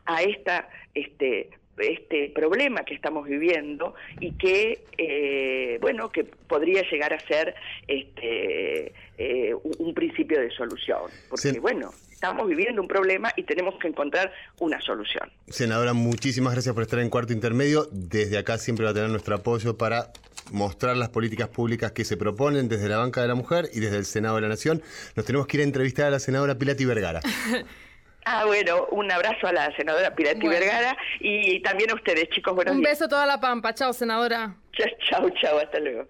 a 0.05 0.21
esta 0.21 0.69
este, 0.93 1.49
este 1.77 2.29
problema 2.29 2.83
que 2.83 2.93
estamos 2.93 3.27
viviendo 3.27 3.95
y 4.19 4.33
que 4.33 4.83
eh, 4.97 5.77
bueno 5.81 6.09
que 6.09 6.23
podría 6.23 6.83
llegar 6.89 7.13
a 7.13 7.19
ser 7.19 7.55
este 7.87 8.93
eh, 9.17 9.53
un 9.79 9.93
principio 9.93 10.39
de 10.39 10.51
solución. 10.51 11.01
Porque 11.29 11.59
bueno 11.59 11.91
estamos 12.11 12.47
viviendo 12.47 12.81
un 12.81 12.87
problema 12.87 13.33
y 13.35 13.43
tenemos 13.43 13.75
que 13.81 13.89
encontrar 13.89 14.31
una 14.59 14.79
solución. 14.79 15.29
Senadora 15.49 15.93
muchísimas 15.93 16.53
gracias 16.53 16.73
por 16.73 16.83
estar 16.83 16.99
en 16.99 17.09
cuarto 17.09 17.33
intermedio. 17.33 17.87
Desde 17.91 18.37
acá 18.37 18.57
siempre 18.57 18.85
va 18.85 18.91
a 18.91 18.93
tener 18.93 19.09
nuestro 19.09 19.35
apoyo 19.35 19.77
para 19.77 20.13
mostrar 20.51 20.95
las 20.95 21.09
políticas 21.09 21.49
públicas 21.49 21.91
que 21.91 22.05
se 22.05 22.15
proponen 22.17 22.69
desde 22.69 22.87
la 22.87 22.97
banca 22.97 23.21
de 23.21 23.27
la 23.27 23.35
mujer 23.35 23.69
y 23.73 23.79
desde 23.79 23.97
el 23.97 24.05
Senado 24.05 24.35
de 24.35 24.41
la 24.41 24.49
Nación. 24.49 24.81
Nos 25.15 25.25
tenemos 25.25 25.47
que 25.47 25.57
ir 25.57 25.61
a 25.61 25.63
entrevistar 25.65 26.05
a 26.05 26.11
la 26.11 26.19
senadora 26.19 26.57
Pilati 26.57 26.85
Vergara 26.85 27.21
Ah, 28.25 28.45
bueno, 28.45 28.87
un 28.91 29.11
abrazo 29.11 29.47
a 29.47 29.51
la 29.51 29.75
senadora 29.75 30.15
Pirati 30.15 30.47
Vergara 30.47 30.95
y 31.19 31.61
también 31.61 31.91
a 31.91 31.95
ustedes, 31.95 32.29
chicos. 32.29 32.53
un 32.65 32.81
beso 32.81 33.05
a 33.05 33.07
toda 33.09 33.25
la 33.25 33.39
pampa. 33.39 33.73
Chao, 33.73 33.91
senadora. 33.93 34.55
Chao, 34.71 35.29
chao, 35.41 35.59
hasta 35.59 35.79
luego. 35.79 36.07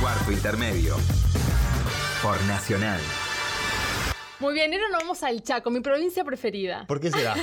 Cuarto 0.00 0.32
intermedio. 0.32 0.96
Por 2.22 2.40
Nacional. 2.44 3.00
Muy 4.38 4.54
bien, 4.54 4.72
ahora 4.72 4.88
nos 4.90 5.00
vamos 5.02 5.22
al 5.22 5.42
Chaco, 5.42 5.70
mi 5.70 5.80
provincia 5.80 6.24
preferida. 6.24 6.84
¿Por 6.86 7.00
qué 7.00 7.10
será? 7.10 7.34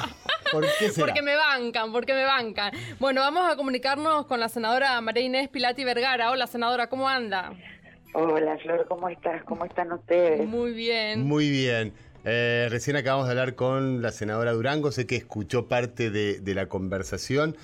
¿Por 0.52 0.66
qué 0.78 0.90
será? 0.90 1.06
Porque 1.06 1.22
me 1.22 1.36
bancan, 1.36 1.92
porque 1.92 2.14
me 2.14 2.24
bancan. 2.24 2.72
Bueno, 2.98 3.20
vamos 3.20 3.48
a 3.48 3.56
comunicarnos 3.56 4.26
con 4.26 4.40
la 4.40 4.48
senadora 4.48 5.00
María 5.00 5.22
Inés 5.22 5.48
Pilati 5.48 5.84
Vergara. 5.84 6.30
Hola, 6.30 6.46
senadora, 6.46 6.88
¿cómo 6.88 7.08
anda? 7.08 7.52
Hola 8.20 8.58
Flor, 8.58 8.84
¿cómo 8.88 9.08
estás? 9.08 9.44
¿Cómo 9.44 9.64
están 9.64 9.92
ustedes? 9.92 10.44
Muy 10.44 10.72
bien. 10.72 11.22
Muy 11.22 11.48
bien. 11.50 11.92
Eh, 12.24 12.66
recién 12.68 12.96
acabamos 12.96 13.26
de 13.26 13.30
hablar 13.30 13.54
con 13.54 14.02
la 14.02 14.10
senadora 14.10 14.50
Durango, 14.54 14.90
sé 14.90 15.06
que 15.06 15.14
escuchó 15.14 15.68
parte 15.68 16.10
de, 16.10 16.54
la 16.54 16.66
conversación. 16.66 17.56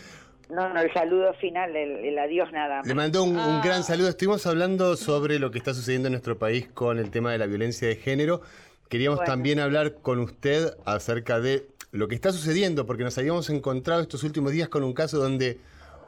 No, 0.48 0.72
no, 0.72 0.80
el 0.80 0.92
saludo 0.92 1.34
final, 1.34 1.74
el, 1.74 2.16
adiós 2.16 2.52
nada 2.52 2.76
más. 2.76 2.86
Le 2.86 2.94
mandó 2.94 3.24
un, 3.24 3.36
ah. 3.36 3.62
gran 3.64 3.82
saludo. 3.82 4.08
Estuvimos 4.08 4.46
hablando 4.46 4.96
sobre 4.96 5.40
lo 5.40 5.50
que 5.50 5.58
está 5.58 5.74
sucediendo 5.74 6.06
en 6.06 6.12
nuestro 6.12 6.38
país 6.38 6.68
con 6.72 7.00
el 7.00 7.10
tema 7.10 7.32
de 7.32 7.38
la 7.38 7.46
violencia 7.46 7.88
de 7.88 7.96
género. 7.96 8.40
Queríamos 8.88 9.24
también 9.24 9.58
hablar 9.58 9.94
con 10.02 10.20
usted 10.20 10.76
acerca 10.84 11.40
de 11.40 11.66
lo 11.90 12.06
que 12.06 12.14
está 12.14 12.30
sucediendo, 12.30 12.86
porque 12.86 13.02
nos 13.02 13.18
habíamos 13.18 13.50
encontrado 13.50 14.02
estos 14.02 14.22
últimos 14.22 14.52
días 14.52 14.68
con 14.68 14.84
un 14.84 14.92
caso 14.92 15.18
donde 15.18 15.58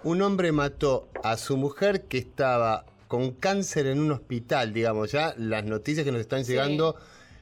un 0.05 0.23
hombre 0.23 0.53
mató 0.53 1.09
a 1.25 1.37
su 1.37 1.57
mujer 1.57 2.03
que 2.03 2.19
estaba 2.19 2.85
con 3.09 3.33
cáncer 3.33 3.87
en 3.87 4.01
un 4.01 4.13
hospital, 4.13 4.73
digamos, 4.73 5.13
ya 5.13 5.35
las 5.37 5.65
noticias 5.65 6.05
que 6.05 6.13
nos 6.13 6.21
están 6.21 6.45
llegando. 6.45 6.97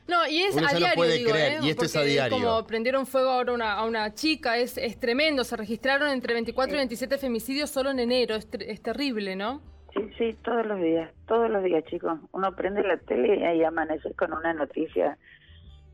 No, 0.06 0.26
y 0.26 0.42
es 0.42 0.56
a 0.56 0.76
diario, 0.76 1.04
digo, 1.04 1.34
¿eh? 1.34 1.58
y 1.62 1.70
esto 1.70 1.86
es 1.86 1.96
a 1.96 2.02
diario. 2.02 2.36
Como 2.36 2.66
prendieron 2.66 3.06
fuego 3.06 3.30
ahora 3.30 3.72
a 3.72 3.86
una 3.86 4.14
chica, 4.14 4.58
es, 4.58 4.76
es 4.76 5.00
tremendo. 5.00 5.44
Se 5.44 5.56
registraron 5.56 6.10
entre 6.10 6.34
24 6.34 6.74
y 6.74 6.78
27 6.78 7.16
femicidios 7.16 7.70
solo 7.70 7.90
en 7.90 8.00
enero. 8.00 8.34
Es, 8.34 8.46
es 8.52 8.82
terrible, 8.82 9.34
¿no? 9.34 9.62
Sí, 9.94 10.10
sí, 10.18 10.38
todos 10.44 10.66
los 10.66 10.78
días, 10.80 11.10
todos 11.26 11.48
los 11.48 11.64
días, 11.64 11.84
chicos. 11.84 12.18
Uno 12.32 12.54
prende 12.54 12.82
la 12.82 12.98
tele 12.98 13.38
y 13.38 13.44
ahí 13.44 13.64
amanece 13.64 14.12
con 14.12 14.34
una 14.34 14.52
noticia, 14.52 15.16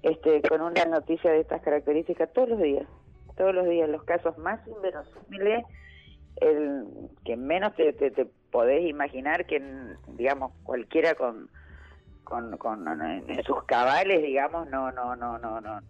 este, 0.03 0.43
con 0.43 0.61
una 0.61 0.85
noticia 0.87 1.31
de 1.31 1.41
estas 1.41 1.62
características 1.62 2.33
todos 2.33 2.49
los 2.49 2.61
días, 2.61 2.87
todos 3.37 3.55
los 3.55 3.69
días. 3.69 3.89
Los 3.89 4.03
casos 4.03 4.37
más 4.39 4.61
inverosímiles 4.67 5.65
el 6.37 6.87
que 7.25 7.37
menos 7.37 7.75
te, 7.75 7.93
te, 7.93 8.27
podés 8.51 8.89
imaginar 8.89 9.47
que, 9.47 9.63
digamos, 10.09 10.53
cualquiera 10.65 11.15
con, 11.15 11.49
con, 12.25 12.57
con 12.57 12.87
en 13.03 13.45
sus 13.45 13.63
cabales, 13.65 14.23
digamos, 14.23 14.69
no, 14.69 14.91
no, 14.91 15.15
no, 15.17 15.39
no, 15.39 15.61
no, 15.61 15.81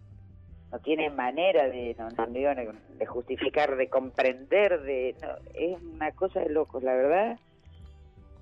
no 0.70 0.78
tiene 0.78 1.10
manera 1.10 1.68
de, 1.68 1.96
no, 1.98 2.08
de 2.08 3.06
justificar, 3.06 3.76
de 3.76 3.88
comprender, 3.88 4.82
de, 4.82 5.16
es 5.54 5.82
una 5.82 6.12
cosa 6.12 6.40
de 6.40 6.50
locos, 6.50 6.82
la 6.82 6.94
verdad, 6.94 7.38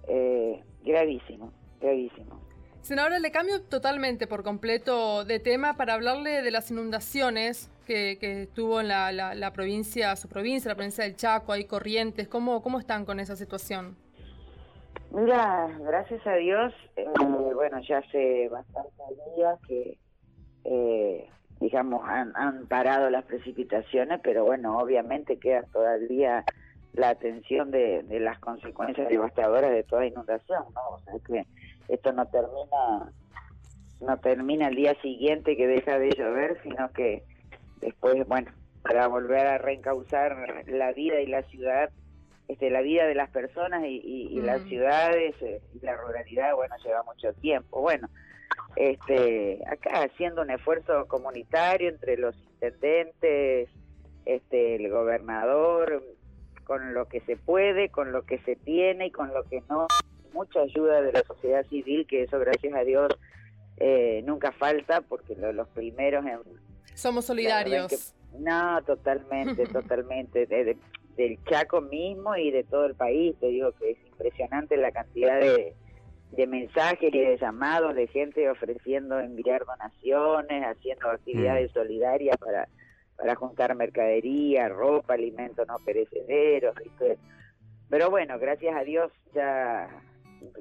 eh, 0.08 0.62
gravísimo, 0.84 1.52
gravísimo. 1.80 2.47
Senadora, 2.82 3.18
le 3.18 3.30
cambio 3.30 3.60
totalmente 3.62 4.26
por 4.26 4.42
completo 4.42 5.24
de 5.24 5.40
tema 5.40 5.74
para 5.74 5.94
hablarle 5.94 6.42
de 6.42 6.50
las 6.50 6.70
inundaciones 6.70 7.70
que, 7.86 8.48
tuvo 8.54 8.80
en 8.80 8.88
la, 8.88 9.50
provincia, 9.54 10.14
su 10.16 10.28
provincia, 10.28 10.68
la 10.68 10.74
provincia 10.74 11.04
del 11.04 11.16
Chaco, 11.16 11.52
hay 11.52 11.64
corrientes. 11.64 12.28
¿Cómo, 12.28 12.62
cómo 12.62 12.78
están 12.78 13.04
con 13.04 13.18
esa 13.18 13.36
situación? 13.36 13.96
Mira, 15.10 15.68
gracias 15.80 16.26
a 16.26 16.34
Dios, 16.34 16.74
eh, 16.96 17.06
bueno, 17.54 17.80
ya 17.80 17.98
hace 17.98 18.48
bastantes 18.50 19.06
días 19.36 19.58
que, 19.66 19.98
eh, 20.64 21.30
digamos, 21.60 22.02
han, 22.06 22.36
han, 22.36 22.66
parado 22.66 23.08
las 23.08 23.24
precipitaciones, 23.24 24.20
pero 24.22 24.44
bueno, 24.44 24.78
obviamente 24.78 25.38
queda 25.38 25.62
todavía 25.72 26.44
la 26.92 27.10
atención 27.10 27.70
de, 27.70 28.02
de 28.02 28.20
las 28.20 28.38
consecuencias 28.38 29.08
devastadoras 29.08 29.70
de 29.70 29.82
toda 29.82 30.04
inundación, 30.04 30.64
¿no? 30.74 30.80
O 30.90 30.98
sea 31.00 31.14
que 31.26 31.46
esto 31.88 32.12
no 32.12 32.26
termina 32.26 33.12
no 34.00 34.16
termina 34.18 34.68
el 34.68 34.76
día 34.76 34.94
siguiente 35.02 35.56
que 35.56 35.66
deja 35.66 35.98
de 35.98 36.10
llover, 36.10 36.60
sino 36.62 36.92
que 36.92 37.24
después, 37.80 38.26
bueno, 38.28 38.52
para 38.82 39.08
volver 39.08 39.46
a 39.46 39.58
reencauzar 39.58 40.64
la 40.66 40.92
vida 40.92 41.20
y 41.20 41.26
la 41.26 41.42
ciudad, 41.44 41.90
este, 42.46 42.70
la 42.70 42.80
vida 42.80 43.06
de 43.06 43.14
las 43.14 43.30
personas 43.30 43.82
y, 43.84 44.40
las 44.40 44.62
ciudades 44.62 45.34
eh, 45.42 45.60
y 45.74 45.84
la 45.84 45.96
ruralidad, 45.96 46.54
bueno, 46.54 46.76
lleva 46.84 47.02
mucho 47.02 47.32
tiempo. 47.34 47.80
Bueno, 47.80 48.08
este, 48.76 49.60
acá 49.66 50.04
haciendo 50.04 50.42
un 50.42 50.50
esfuerzo 50.50 51.06
comunitario 51.06 51.88
entre 51.88 52.16
los 52.16 52.36
intendentes, 52.36 53.68
este, 54.24 54.76
el 54.76 54.90
gobernador, 54.90 56.04
con 56.64 56.94
lo 56.94 57.06
que 57.06 57.20
se 57.20 57.36
puede, 57.36 57.88
con 57.88 58.12
lo 58.12 58.22
que 58.22 58.38
se 58.40 58.56
tiene 58.56 59.06
y 59.06 59.10
con 59.10 59.32
lo 59.34 59.42
que 59.44 59.62
no 59.68 59.88
mucha 60.32 60.60
ayuda 60.60 61.02
de 61.02 61.12
la 61.12 61.22
sociedad 61.22 61.64
civil, 61.66 62.06
que 62.06 62.22
eso 62.22 62.38
gracias 62.38 62.74
a 62.74 62.84
Dios 62.84 63.12
eh, 63.78 64.22
nunca 64.24 64.52
falta, 64.52 65.00
porque 65.02 65.34
los 65.36 65.68
primeros 65.68 66.24
en... 66.26 66.40
Somos 66.94 67.26
solidarios. 67.26 68.14
no, 68.38 68.82
totalmente, 68.84 69.66
totalmente. 69.72 70.46
del 70.46 71.44
Chaco 71.44 71.80
mismo 71.80 72.36
y 72.36 72.50
de 72.50 72.64
todo 72.64 72.86
el 72.86 72.94
país, 72.94 73.36
te 73.40 73.48
digo 73.48 73.72
que 73.72 73.92
es 73.92 73.98
impresionante 74.06 74.76
la 74.76 74.90
cantidad 74.90 75.40
de, 75.40 75.74
de 76.32 76.46
mensajes 76.46 77.12
y 77.12 77.18
de 77.18 77.38
llamados 77.38 77.94
de 77.94 78.06
gente 78.08 78.48
ofreciendo 78.50 79.18
enviar 79.18 79.64
donaciones, 79.64 80.64
haciendo 80.64 81.10
actividades 81.10 81.70
mm. 81.70 81.74
solidarias 81.74 82.36
para, 82.36 82.68
para 83.16 83.34
juntar 83.34 83.74
mercadería, 83.74 84.68
ropa, 84.68 85.14
alimentos 85.14 85.66
no 85.66 85.76
perecederos. 85.84 86.74
Pero 87.88 88.10
bueno, 88.10 88.38
gracias 88.38 88.76
a 88.76 88.84
Dios 88.84 89.10
ya 89.34 89.88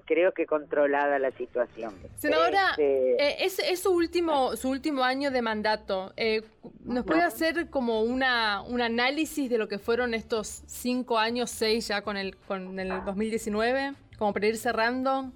creo 0.06 0.32
que 0.32 0.46
controlada 0.46 1.20
la 1.20 1.32
situación. 1.32 1.94
Senadora, 2.16 2.72
este, 2.72 3.14
eh, 3.14 3.46
es, 3.46 3.80
su 3.80 3.92
último 3.92 4.56
su 4.56 4.70
último 4.70 5.04
año 5.04 5.32
de 5.32 5.42
mandato. 5.42 6.14
Eh, 6.18 6.42
¿Nos 6.84 7.06
puede 7.06 7.22
hacer 7.22 7.70
como 7.70 8.02
una 8.02 8.62
un 8.62 8.82
análisis 8.82 9.50
de 9.50 9.58
lo 9.58 9.68
que 9.68 9.78
fueron 9.78 10.14
estos 10.14 10.64
cinco 10.66 11.18
años, 11.20 11.50
seis 11.50 11.88
ya 11.88 12.02
con 12.02 12.18
el 12.18 12.36
con 12.38 12.80
el 12.80 12.90
2019, 13.06 13.94
como 14.18 14.34
para 14.34 14.48
ir 14.48 14.58
cerrando? 14.58 15.32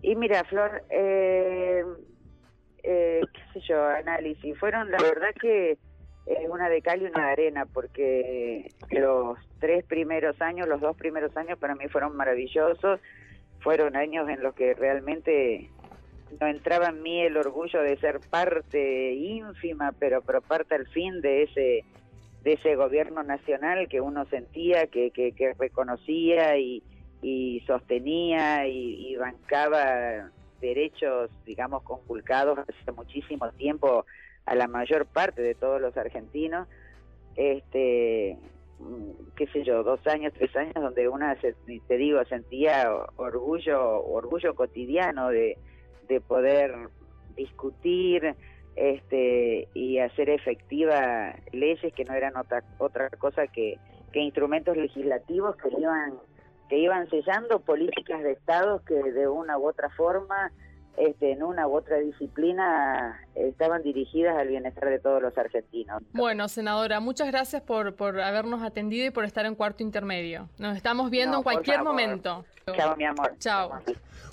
Y 0.00 0.14
mira, 0.14 0.44
Flor, 0.44 0.82
eh, 0.90 1.84
qué 2.82 3.22
sé 3.52 3.60
yo, 3.68 3.84
análisis. 3.84 4.58
Fueron, 4.58 4.90
la 4.90 4.98
verdad 4.98 5.28
que 5.40 5.78
una 6.50 6.68
de 6.68 6.82
cal 6.82 7.00
y 7.02 7.06
una 7.06 7.26
de 7.26 7.32
arena, 7.32 7.66
porque 7.66 8.70
los 8.90 9.38
tres 9.60 9.84
primeros 9.84 10.40
años, 10.40 10.68
los 10.68 10.80
dos 10.80 10.96
primeros 10.96 11.34
años 11.36 11.58
para 11.58 11.74
mí 11.74 11.88
fueron 11.88 12.16
maravillosos 12.16 13.00
fueron 13.68 13.96
años 13.96 14.26
en 14.30 14.42
los 14.42 14.54
que 14.54 14.72
realmente 14.72 15.68
no 16.40 16.46
entraba 16.46 16.86
en 16.86 17.02
mí 17.02 17.20
el 17.20 17.36
orgullo 17.36 17.82
de 17.82 17.98
ser 17.98 18.18
parte 18.18 19.12
ínfima, 19.12 19.92
pero, 19.92 20.22
pero 20.22 20.40
parte 20.40 20.74
al 20.74 20.86
fin 20.86 21.20
de 21.20 21.42
ese 21.42 21.84
de 22.44 22.52
ese 22.54 22.76
gobierno 22.76 23.22
nacional 23.24 23.86
que 23.90 24.00
uno 24.00 24.24
sentía, 24.30 24.86
que, 24.86 25.10
que, 25.10 25.54
reconocía 25.58 26.56
y, 26.56 26.82
y 27.20 27.60
sostenía 27.66 28.66
y, 28.66 29.14
bancaba 29.16 30.30
derechos, 30.62 31.28
digamos, 31.44 31.82
conculcados 31.82 32.58
hace 32.60 32.92
muchísimo 32.92 33.50
tiempo 33.50 34.06
a 34.46 34.54
la 34.54 34.66
mayor 34.66 35.04
parte 35.04 35.42
de 35.42 35.54
todos 35.54 35.78
los 35.78 35.94
argentinos. 35.98 36.66
Este, 37.36 38.38
qué 39.36 39.46
sé 39.48 39.64
yo, 39.64 39.82
dos 39.82 40.04
años, 40.06 40.32
tres 40.34 40.54
años, 40.56 40.74
donde 40.74 41.08
una, 41.08 41.36
te 41.36 41.96
digo, 41.96 42.24
sentía 42.24 42.90
orgullo, 43.16 44.04
orgullo 44.04 44.54
cotidiano 44.54 45.28
de, 45.28 45.58
de 46.08 46.20
poder 46.20 46.74
discutir 47.36 48.34
este, 48.76 49.68
y 49.74 49.98
hacer 49.98 50.30
efectiva 50.30 51.34
leyes 51.52 51.92
que 51.94 52.04
no 52.04 52.14
eran 52.14 52.36
otra, 52.36 52.62
otra 52.78 53.10
cosa 53.10 53.46
que, 53.48 53.78
que 54.12 54.20
instrumentos 54.20 54.76
legislativos 54.76 55.56
que 55.56 55.68
iban, 55.78 56.14
que 56.68 56.78
iban 56.78 57.08
sellando 57.10 57.60
políticas 57.60 58.22
de 58.22 58.32
Estado 58.32 58.82
que 58.84 58.94
de 58.94 59.28
una 59.28 59.58
u 59.58 59.68
otra 59.68 59.90
forma 59.90 60.52
este, 60.96 61.32
en 61.32 61.42
una 61.42 61.66
u 61.68 61.76
otra 61.76 61.98
disciplina 61.98 63.20
estaban 63.34 63.82
dirigidas 63.82 64.36
al 64.36 64.48
bienestar 64.48 64.88
de 64.88 64.98
todos 64.98 65.22
los 65.22 65.36
argentinos. 65.38 66.02
Bueno, 66.12 66.48
senadora, 66.48 67.00
muchas 67.00 67.28
gracias 67.28 67.62
por, 67.62 67.94
por 67.94 68.20
habernos 68.20 68.62
atendido 68.62 69.06
y 69.06 69.10
por 69.10 69.24
estar 69.24 69.46
en 69.46 69.54
cuarto 69.54 69.82
intermedio. 69.82 70.48
Nos 70.58 70.76
estamos 70.76 71.10
viendo 71.10 71.32
No, 71.32 71.38
en 71.38 71.42
cualquier 71.44 71.82
momento. 71.82 72.44
Chao, 72.76 72.96
mi 72.96 73.04
amor. 73.04 73.34
Chao. 73.38 73.80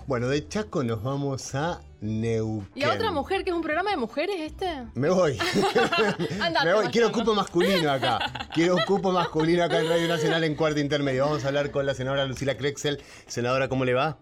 Bueno, 0.08 0.28
de 0.28 0.48
Chaco 0.48 0.84
nos 0.84 1.02
vamos 1.02 1.56
a 1.56 1.82
Neuquén. 2.02 2.70
¿Y 2.76 2.84
a 2.84 2.94
otra 2.94 3.12
mujer 3.12 3.44
que 3.44 3.50
es 3.50 3.56
un 3.56 3.64
programa 3.64 3.92
de 3.92 3.98
mujeres 3.98 4.36
este? 4.40 4.68
Me 4.94 5.10
voy. 5.10 5.38
Andate, 6.42 6.66
Me 6.66 6.74
voy. 6.74 6.88
Quiero 6.88 7.12
cupo 7.12 7.34
masculino 7.34 7.92
acá. 7.92 8.20
Quiero 8.54 8.76
cupo 8.86 9.12
masculino 9.12 9.64
acá 9.64 9.80
en 9.80 9.90
Radio 9.90 10.08
Nacional 10.08 10.44
en 10.44 10.56
cuarto 10.56 10.80
intermedio. 10.80 11.26
Vamos 11.26 11.46
a 11.46 11.48
hablar 11.48 11.72
con 11.72 11.86
la 11.86 11.94
senadora 11.96 12.26
Lucila 12.26 12.56
Krexel. 12.56 13.02
Senadora, 13.26 13.68
¿cómo 13.68 13.84
le 13.86 13.94
va? 13.96 14.18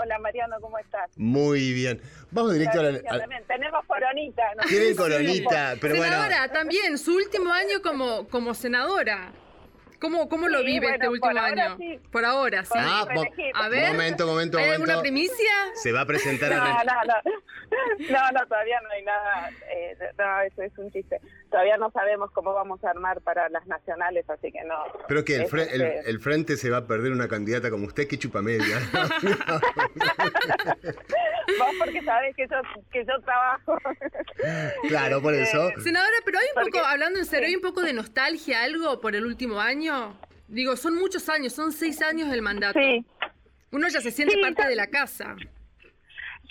Hola 0.00 0.18
Mariano, 0.18 0.56
¿cómo 0.60 0.78
estás? 0.78 1.10
Muy 1.16 1.72
bien. 1.72 2.00
Vamos 2.30 2.52
directo 2.54 2.80
a 2.80 2.82
la... 2.84 2.98
a- 2.98 3.26
Tenemos 3.46 3.84
coronita. 3.86 4.42
¿no? 4.56 4.62
Tienen 4.64 4.96
coronita, 4.96 5.74
pero 5.80 5.96
bueno. 5.96 6.12
senadora, 6.14 6.48
también, 6.52 6.98
su 6.98 7.14
último 7.14 7.52
año 7.52 7.80
como, 7.82 8.26
como 8.28 8.54
senadora. 8.54 9.32
¿Cómo, 10.00 10.28
cómo 10.28 10.48
lo 10.48 10.58
Sí, 10.58 10.66
vive 10.66 10.86
este 10.86 11.08
bueno, 11.08 11.12
último 11.12 11.30
por 11.32 11.38
ahora 11.38 11.64
año? 11.66 11.76
sí. 11.78 12.00
Por 12.12 12.24
ahora, 12.26 12.64
sí. 12.64 12.72
Ah, 12.76 13.06
A 13.54 13.68
ver, 13.68 13.92
momento, 13.92 14.26
momento, 14.26 14.58
¿hay 14.58 14.64
momento. 14.64 14.82
alguna 14.90 15.00
primicia? 15.00 15.52
Se 15.74 15.92
va 15.92 16.02
a 16.02 16.06
presentar 16.06 16.52
a... 16.52 16.56
No, 16.58 16.64
no, 16.84 17.04
no. 17.06 17.14
No, 18.10 18.30
no, 18.32 18.46
todavía 18.46 18.80
no 18.82 18.90
hay 18.90 19.02
nada. 19.02 19.50
eh, 19.72 19.96
no, 20.18 20.40
eso 20.42 20.62
es 20.62 20.72
un 20.78 20.92
chiste. 20.92 21.20
Todavía 21.54 21.76
no 21.76 21.88
sabemos 21.92 22.32
cómo 22.32 22.52
vamos 22.52 22.82
a 22.82 22.90
armar 22.90 23.20
para 23.20 23.48
las 23.48 23.64
nacionales, 23.68 24.28
así 24.28 24.50
que 24.50 24.64
no. 24.64 24.74
Pero 25.06 25.24
que 25.24 25.36
el, 25.36 25.44
fre- 25.44 25.68
el- 25.70 25.82
este, 25.82 26.10
el 26.10 26.18
frente 26.18 26.56
se 26.56 26.68
va 26.68 26.78
a 26.78 26.86
perder 26.88 27.12
una 27.12 27.28
candidata 27.28 27.70
como 27.70 27.86
usted 27.86 28.08
que 28.08 28.18
chupa 28.18 28.42
media. 28.42 28.76
Vos 31.58 31.68
porque 31.78 32.02
sabés 32.02 32.34
que 32.34 32.46
yo, 32.48 32.56
que 32.90 33.04
yo 33.04 33.20
trabajo. 33.22 33.78
claro, 34.88 35.22
por 35.22 35.32
eso. 35.34 35.70
Senadora, 35.80 36.16
pero 36.24 36.38
hay 36.40 36.46
un 36.46 36.54
Porque- 36.54 36.78
poco, 36.80 36.84
hablando 36.86 37.20
en 37.20 37.24
serio, 37.26 37.46
hay 37.48 37.54
un 37.54 37.62
poco 37.62 37.82
de 37.82 37.92
nostalgia, 37.92 38.64
algo 38.64 39.00
por 39.00 39.14
el 39.14 39.24
último 39.24 39.60
año. 39.60 40.18
Digo, 40.48 40.76
son 40.76 40.96
muchos 40.96 41.28
años, 41.28 41.52
son 41.52 41.70
seis 41.70 42.02
años 42.02 42.30
del 42.32 42.42
mandato. 42.42 42.80
Sí. 42.80 43.06
Uno 43.70 43.86
ya 43.86 44.00
se 44.00 44.10
siente 44.10 44.34
Sí, 44.34 44.40
parte 44.40 44.66
de 44.66 44.74
la 44.74 44.88
casa. 44.88 45.36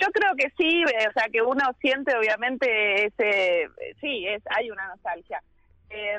Yo 0.04 0.12
creo 0.12 0.36
que 0.36 0.50
sí, 0.58 0.84
eh, 0.84 1.08
o 1.08 1.14
sea, 1.14 1.30
que 1.32 1.42
uno 1.42 1.64
siente 1.80 2.14
obviamente 2.18 3.06
ese, 3.06 3.70
sí, 4.02 4.28
es, 4.28 4.44
hay 4.50 4.70
una 4.70 4.88
nostalgia. 4.88 5.42
Eh, 5.90 6.18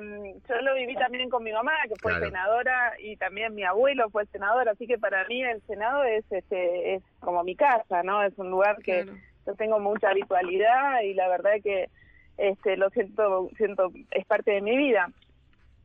yo 0.48 0.60
lo 0.62 0.74
viví 0.74 0.94
también 0.94 1.28
con 1.28 1.42
mi 1.42 1.52
mamá, 1.52 1.72
que 1.88 1.96
fue 2.00 2.12
Claro. 2.12 2.26
senadora, 2.26 2.94
y 2.98 3.16
también 3.16 3.54
mi 3.54 3.64
abuelo 3.64 4.08
fue 4.10 4.24
senador, 4.26 4.68
así 4.68 4.86
que 4.86 4.98
para 4.98 5.26
mí 5.26 5.42
el 5.42 5.60
Senado 5.66 6.04
es, 6.04 6.24
este, 6.30 6.94
es 6.94 7.02
como 7.20 7.42
mi 7.44 7.56
casa, 7.56 8.02
¿no? 8.04 8.22
Es 8.22 8.38
un 8.38 8.50
lugar 8.50 8.76
que 8.82 9.02
Claro. 9.02 9.18
yo 9.46 9.54
tengo 9.56 9.78
mucha 9.80 10.10
habitualidad 10.10 11.00
y 11.02 11.12
la 11.14 11.28
verdad 11.28 11.52
que 11.62 11.90
este, 12.38 12.76
lo 12.76 12.88
siento, 12.90 13.50
siento, 13.56 13.92
es 14.12 14.24
parte 14.26 14.52
de 14.52 14.60
mi 14.62 14.76
vida. 14.76 15.10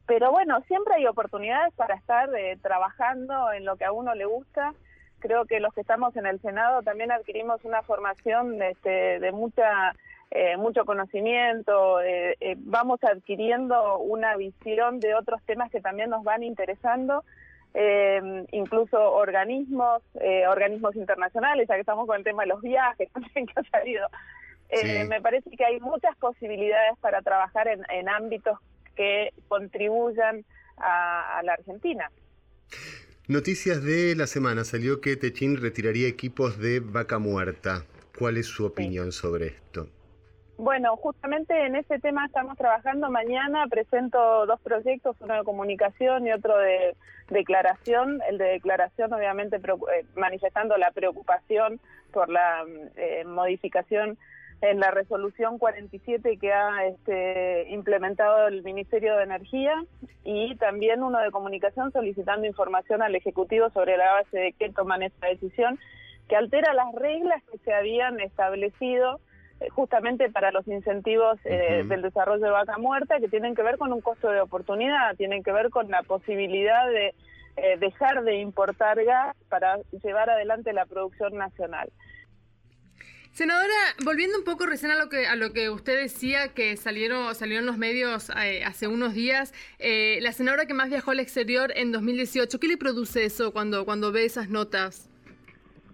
Pero 0.06 0.32
bueno, 0.32 0.62
siempre 0.68 0.96
hay 0.96 1.06
oportunidades 1.06 1.74
para 1.76 1.96
estar 1.96 2.30
eh, 2.36 2.58
trabajando 2.62 3.52
en 3.52 3.66
lo 3.66 3.76
que 3.76 3.86
a 3.86 3.92
uno 3.92 4.16
le 4.16 4.26
gusta. 4.26 4.74
Creo 5.20 5.46
que 5.46 5.60
los 5.60 5.74
que 5.74 5.82
estamos 5.82 6.16
en 6.16 6.26
el 6.26 6.40
Senado 6.42 6.82
también 6.82 7.12
adquirimos 7.12 7.64
una 7.66 7.82
formación 7.84 8.62
este, 8.62 9.20
de 9.20 9.32
mucha 9.32 9.94
eh, 10.32 10.58
mucho 10.58 10.86
conocimiento, 10.86 12.02
eh, 12.02 12.38
eh, 12.40 12.56
vamos 12.60 13.00
adquiriendo 13.04 13.98
una 13.98 14.36
visión 14.36 15.00
de 15.00 15.16
otros 15.16 15.42
temas 15.44 15.72
que 15.72 15.82
también 15.82 16.12
nos 16.12 16.24
van 16.24 16.44
interesando, 16.44 17.24
eh, 17.74 18.46
incluso 18.52 19.14
organismos, 19.14 20.04
eh, 20.22 20.48
organismos 20.48 20.96
internacionales, 20.96 21.68
ya 21.68 21.76
que 21.76 21.82
estamos 21.82 22.06
con 22.06 22.18
el 22.18 22.24
tema 22.24 22.44
de 22.44 22.50
los 22.50 22.62
viajes 22.62 23.10
también 23.14 23.48
que 23.48 23.60
ha 23.60 23.64
salido. 23.64 24.08
Eh, 24.70 25.02
Sí. 25.02 25.08
Me 25.08 25.20
parece 25.20 25.50
que 25.50 25.66
hay 25.66 25.80
muchas 25.80 26.16
posibilidades 26.18 26.96
para 27.02 27.24
trabajar 27.24 27.68
en, 27.68 27.84
en 27.90 28.08
ámbitos 28.08 28.60
que 28.96 29.34
contribuyan 29.48 30.46
a, 30.78 31.40
a 31.40 31.44
la 31.44 31.54
Argentina. 31.54 32.12
Noticias 33.30 33.84
de 33.84 34.16
la 34.16 34.26
semana. 34.26 34.64
Salió 34.64 35.02
que 35.02 35.16
Techín 35.16 35.62
retiraría 35.62 36.08
equipos 36.08 36.58
de 36.58 36.80
vaca 36.80 37.20
muerta. 37.20 37.84
¿Cuál 38.18 38.38
es 38.38 38.48
su 38.48 38.66
opinión 38.66 39.12
sobre 39.12 39.50
esto? 39.50 39.88
Bueno, 40.58 40.98
justamente 40.98 41.54
en 41.68 41.76
ese 41.76 42.00
tema 42.00 42.26
estamos 42.26 42.58
trabajando. 42.58 43.12
Mañana 43.12 43.68
presento 43.68 44.48
dos 44.48 44.60
proyectos, 44.62 45.16
uno 45.20 45.36
de 45.36 45.44
comunicación 45.44 46.26
y 46.26 46.32
otro 46.32 46.58
de 46.58 46.96
declaración. 47.30 48.20
El 48.28 48.40
de 48.40 48.46
declaración, 48.46 49.14
obviamente, 49.14 49.58
eh, 49.58 50.06
manifestando 50.16 50.76
la 50.78 50.90
preocupación 50.90 51.80
por 52.12 52.30
la 52.30 52.66
eh, 52.96 53.26
modificación 53.26 54.18
en 54.62 54.80
la 54.80 54.92
resolución 54.92 55.58
47 55.58 56.38
que 56.38 56.52
ha 56.52 56.86
este, 56.86 57.70
implementado 57.70 58.48
el 58.48 58.64
Ministerio 58.64 59.16
de 59.16 59.24
Energía 59.24 59.74
y 60.24 60.56
también 60.56 61.02
uno 61.02 61.20
de 61.20 61.32
comunicación 61.32 61.92
solicitando 61.92 62.46
información 62.46 63.02
al 63.02 63.16
Ejecutivo 63.16 63.70
sobre 63.70 63.98
la 63.98 64.12
base 64.14 64.38
de 64.38 64.54
qué 64.54 64.70
toman 64.70 65.04
esta 65.04 65.28
decisión 65.28 65.80
que 66.28 66.36
altera 66.36 66.74
las 66.74 66.94
reglas 66.94 67.42
que 67.52 67.58
se 67.60 67.74
habían 67.74 68.20
establecido 68.20 69.20
eh, 69.60 69.70
justamente 69.70 70.30
para 70.30 70.52
los 70.52 70.68
incentivos 70.68 71.38
eh, 71.44 71.84
del 71.86 72.02
desarrollo 72.02 72.46
de 72.46 72.52
vaca 72.52 72.78
muerta, 72.78 73.20
que 73.20 73.28
tienen 73.28 73.56
que 73.56 73.64
ver 73.64 73.78
con 73.78 73.92
un 73.92 74.00
costo 74.00 74.30
de 74.30 74.40
oportunidad, 74.40 75.16
tienen 75.18 75.44
que 75.44 75.52
ver 75.52 75.70
con 75.70 75.90
la 75.90 76.04
posibilidad 76.04 76.88
de 76.88 77.14
eh, 77.58 77.78
dejar 77.78 78.24
de 78.24 78.38
importar 78.38 79.04
gas 79.04 79.36
para 79.50 79.80
llevar 80.04 80.30
adelante 80.30 80.72
la 80.72 80.86
producción 80.86 81.36
nacional. 81.36 81.90
Senadora, 83.40 83.96
volviendo 84.04 84.38
un 84.38 84.44
poco 84.44 84.66
recién 84.66 84.92
a 84.92 84.98
lo 84.98 85.08
que 85.08 85.26
a 85.26 85.38
lo 85.38 85.54
que 85.54 85.70
usted 85.70 85.96
decía 85.96 86.50
que 86.50 86.76
salieron 86.76 87.34
salieron 87.36 87.66
los 87.66 87.78
medios 87.78 88.30
eh, 88.32 88.66
hace 88.66 88.90
unos 88.90 89.14
días, 89.14 89.54
eh, 89.80 90.20
la 90.20 90.34
senadora 90.34 90.66
que 90.66 90.74
más 90.74 90.90
viajó 90.90 91.12
al 91.12 91.22
exterior 91.22 91.72
en 91.74 91.94
2018, 91.94 92.60
¿qué 92.60 92.68
le 92.68 92.76
produce 92.76 93.24
eso 93.24 93.54
cuando 93.54 93.86
cuando 93.86 94.12
ve 94.12 94.26
esas 94.26 94.50
notas? 94.50 95.10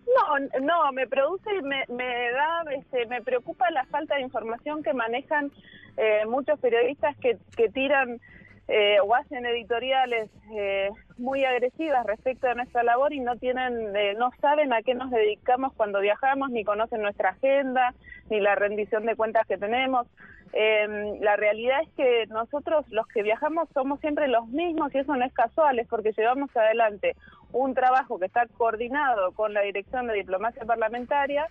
No, 0.08 0.60
no, 0.60 0.92
me 0.92 1.06
produce, 1.06 1.62
me, 1.62 1.84
me 1.88 2.32
da, 2.32 2.64
este, 2.76 3.06
me 3.06 3.22
preocupa 3.22 3.70
la 3.70 3.86
falta 3.86 4.16
de 4.16 4.22
información 4.22 4.82
que 4.82 4.94
manejan 4.94 5.52
eh, 5.98 6.26
muchos 6.26 6.60
periodistas 6.60 7.16
que, 7.18 7.38
que 7.56 7.70
tiran 7.70 8.20
eh, 8.67 8.97
o 9.01 9.13
hacen 9.13 9.45
editoriales 9.45 10.30
eh, 10.51 10.89
muy 11.17 11.45
agresivas 11.45 12.06
respecto 12.06 12.47
a 12.47 12.56
nuestra 12.56 12.84
labor 12.84 13.13
y 13.13 13.19
no 13.19 13.36
tienen, 13.38 13.95
eh, 13.95 14.15
no 14.17 14.32
saben 14.41 14.73
a 14.73 14.82
qué 14.82 14.95
nos 14.95 15.12
dedicamos 15.12 15.73
cuando 15.73 15.99
viajamos, 15.99 16.49
ni 16.49 16.63
conocen 16.63 17.01
nuestra 17.01 17.30
agenda, 17.30 17.93
ni 18.30 18.39
la 18.39 18.56
rendición 18.56 19.06
de 19.06 19.15
cuentas 19.15 19.45
que 19.47 19.58
tenemos. 19.58 20.08
Eh, 20.54 21.17
la 21.19 21.36
realidad 21.36 21.82
es 21.84 21.89
que 21.97 22.25
nosotros 22.28 22.86
los 22.89 23.08
que 23.08 23.23
viajamos 23.23 23.67
somos 23.73 23.99
siempre 23.99 24.28
los 24.28 24.47
mismos 24.47 24.93
y 24.95 24.99
eso 24.99 25.15
no 25.15 25.25
es 25.25 25.34
casual, 25.34 25.80
es 25.80 25.88
porque 25.88 26.13
llevamos 26.13 26.56
adelante 26.56 27.15
un 27.51 27.73
trabajo 27.73 28.19
que 28.19 28.25
está 28.25 28.45
coordinado 28.58 29.32
con 29.34 29.54
la 29.54 29.62
Dirección 29.62 30.08
de 30.08 30.13
Diplomacia 30.13 30.65
Parlamentaria 30.65 31.47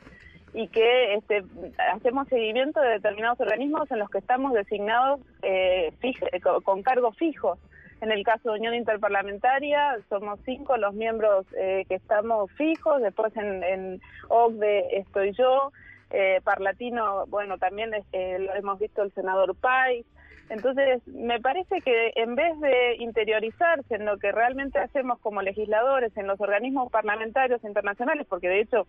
y 0.55 0.69
que 0.69 1.15
este, 1.15 1.45
hacemos 1.93 2.29
seguimiento 2.29 2.81
de 2.81 2.91
determinados 2.91 3.41
organismos 3.41 3.91
en 3.91 3.99
los 3.99 4.09
que 4.09 4.19
estamos 4.19 4.53
designados 4.53 5.21
eh, 5.43 5.93
fij- 6.01 6.29
eh, 6.33 6.41
co- 6.41 6.61
con 6.63 6.83
cargos 6.83 7.17
fijos. 7.19 7.59
En 8.01 8.13
el 8.13 8.23
caso 8.25 8.51
de 8.53 8.59
Unión 8.59 8.75
Interparlamentaria 8.75 9.97
somos 10.09 10.39
cinco 10.45 10.77
los 10.77 10.95
miembros 10.95 11.47
eh, 11.57 11.85
que 11.89 11.95
estamos 11.97 12.51
fijos, 12.53 13.03
después 13.03 13.37
en, 13.37 13.63
en 13.65 14.01
OCDE 14.29 14.99
estoy 14.99 15.33
yo, 15.33 15.73
eh, 16.11 16.41
Parlatino, 16.45 17.25
bueno, 17.27 17.59
también 17.59 17.91
eh, 18.13 18.39
lo 18.39 18.55
hemos 18.55 18.79
visto 18.79 19.03
el 19.03 19.13
senador 19.13 19.57
Pais. 19.57 20.07
Entonces, 20.51 21.01
me 21.09 21.41
parece 21.41 21.81
que 21.81 22.13
en 22.17 22.35
vez 22.35 22.61
de 22.61 22.97
interiorizarse 22.99 23.95
en 23.95 24.05
lo 24.05 24.19
que 24.19 24.31
realmente 24.31 24.79
hacemos 24.79 25.19
como 25.21 25.41
legisladores, 25.41 26.15
en 26.19 26.27
los 26.27 26.39
organismos 26.41 26.93
parlamentarios 26.93 27.65
internacionales, 27.65 28.27
porque 28.29 28.49
de 28.49 28.61
hecho 28.61 28.87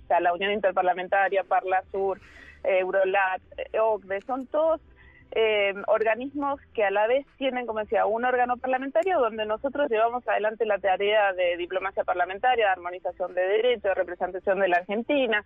está 0.00 0.20
la 0.20 0.32
Unión 0.32 0.52
Interparlamentaria, 0.52 1.44
Parlasur, 1.44 2.20
eh, 2.64 2.78
Eurolat, 2.80 3.42
eh, 3.56 3.78
OCDE, 3.78 4.20
son 4.22 4.46
todos 4.46 4.80
eh, 5.36 5.74
organismos 5.88 6.60
que 6.74 6.84
a 6.84 6.92
la 6.92 7.08
vez 7.08 7.26
tienen, 7.38 7.66
como 7.66 7.80
decía, 7.80 8.06
un 8.06 8.24
órgano 8.24 8.56
parlamentario 8.56 9.18
donde 9.18 9.44
nosotros 9.46 9.90
llevamos 9.90 10.26
adelante 10.28 10.64
la 10.64 10.78
tarea 10.78 11.32
de 11.32 11.56
diplomacia 11.56 12.04
parlamentaria, 12.04 12.66
de 12.66 12.70
armonización 12.70 13.34
de 13.34 13.42
derechos, 13.42 13.82
de 13.82 13.94
representación 13.94 14.60
de 14.60 14.68
la 14.68 14.76
Argentina, 14.76 15.44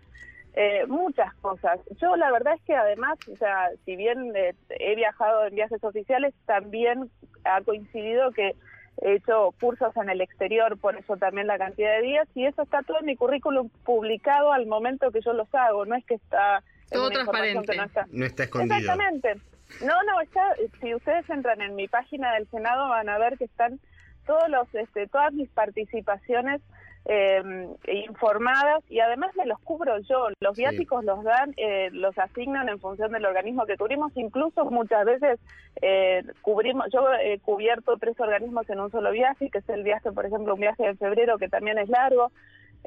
eh, 0.54 0.84
muchas 0.86 1.32
cosas. 1.36 1.80
Yo 2.00 2.16
la 2.16 2.30
verdad 2.30 2.54
es 2.54 2.62
que 2.62 2.74
además, 2.74 3.18
o 3.32 3.36
sea, 3.36 3.70
si 3.84 3.96
bien 3.96 4.32
eh, 4.36 4.54
he 4.70 4.94
viajado 4.94 5.46
en 5.46 5.54
viajes 5.54 5.82
oficiales, 5.82 6.34
también 6.44 7.10
ha 7.44 7.62
coincidido 7.62 8.30
que 8.32 8.56
he 9.02 9.14
hecho 9.14 9.54
cursos 9.60 9.96
en 9.96 10.10
el 10.10 10.20
exterior, 10.20 10.78
por 10.78 10.96
eso 10.96 11.16
también 11.16 11.46
la 11.46 11.58
cantidad 11.58 11.96
de 11.96 12.02
días, 12.02 12.28
y 12.34 12.46
eso 12.46 12.62
está 12.62 12.82
todo 12.82 12.98
en 13.00 13.06
mi 13.06 13.16
currículum 13.16 13.68
publicado 13.84 14.52
al 14.52 14.66
momento 14.66 15.10
que 15.10 15.20
yo 15.20 15.32
los 15.32 15.52
hago, 15.54 15.84
no 15.86 15.94
es 15.96 16.04
que 16.04 16.14
está 16.14 16.62
Todo 16.90 17.10
transparente. 17.10 17.76
no 17.76 17.84
está. 17.84 18.06
No 18.10 18.26
está 18.26 18.44
escondido. 18.44 18.76
Exactamente. 18.76 19.34
No, 19.82 19.94
no, 20.04 20.20
está, 20.20 20.40
si 20.80 20.94
ustedes 20.94 21.28
entran 21.28 21.60
en 21.60 21.74
mi 21.76 21.88
página 21.88 22.32
del 22.34 22.48
Senado 22.48 22.88
van 22.88 23.08
a 23.08 23.18
ver 23.18 23.36
que 23.36 23.44
están 23.44 23.78
todos 24.26 24.48
los, 24.48 24.74
este, 24.74 25.06
todas 25.06 25.32
mis 25.32 25.48
participaciones 25.50 26.60
eh, 27.04 27.42
informadas 27.86 28.84
y 28.90 29.00
además 29.00 29.34
me 29.36 29.46
los 29.46 29.58
cubro 29.60 29.98
yo. 30.00 30.28
Los 30.40 30.56
viáticos 30.56 31.04
los 31.04 31.24
dan, 31.24 31.54
eh, 31.56 31.88
los 31.92 32.16
asignan 32.18 32.68
en 32.68 32.78
función 32.80 33.12
del 33.12 33.26
organismo 33.26 33.66
que 33.66 33.76
cubrimos. 33.76 34.12
Incluso 34.16 34.64
muchas 34.66 35.04
veces 35.04 35.40
eh, 35.80 36.22
cubrimos, 36.42 36.86
yo 36.92 37.06
he 37.22 37.38
cubierto 37.38 37.96
tres 37.96 38.18
organismos 38.20 38.68
en 38.70 38.80
un 38.80 38.90
solo 38.90 39.10
viaje, 39.10 39.50
que 39.50 39.58
es 39.58 39.68
el 39.68 39.82
viaje, 39.82 40.12
por 40.12 40.26
ejemplo, 40.26 40.54
un 40.54 40.60
viaje 40.60 40.84
de 40.84 40.96
febrero 40.96 41.38
que 41.38 41.48
también 41.48 41.78
es 41.78 41.88
largo. 41.88 42.30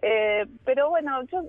Eh, 0.01 0.45
pero 0.65 0.89
bueno, 0.89 1.21
yo, 1.31 1.43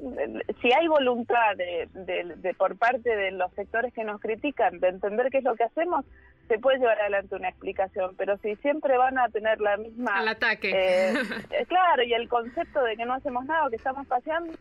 si 0.60 0.72
hay 0.72 0.86
voluntad 0.86 1.56
de, 1.56 1.88
de, 1.94 2.54
por 2.54 2.76
parte 2.76 3.14
de 3.14 3.30
los 3.30 3.52
sectores 3.54 3.94
que 3.94 4.04
nos 4.04 4.20
critican 4.20 4.78
de 4.78 4.88
entender 4.88 5.28
qué 5.30 5.38
es 5.38 5.44
lo 5.44 5.54
que 5.54 5.64
hacemos, 5.64 6.04
se 6.48 6.58
puede 6.58 6.78
llevar 6.78 7.00
adelante 7.00 7.34
una 7.34 7.48
explicación. 7.48 8.14
Pero 8.16 8.36
si 8.38 8.56
siempre 8.56 8.98
van 8.98 9.18
a 9.18 9.28
tener 9.28 9.60
la 9.60 9.76
misma... 9.76 10.18
Al 10.18 10.28
ataque. 10.28 10.70
Eh, 10.70 11.12
eh, 11.50 11.66
claro, 11.66 12.02
y 12.02 12.12
el 12.12 12.28
concepto 12.28 12.82
de 12.82 12.96
que 12.96 13.06
no 13.06 13.14
hacemos 13.14 13.44
nada, 13.46 13.70
que 13.70 13.76
estamos 13.76 14.06
paseando, 14.06 14.52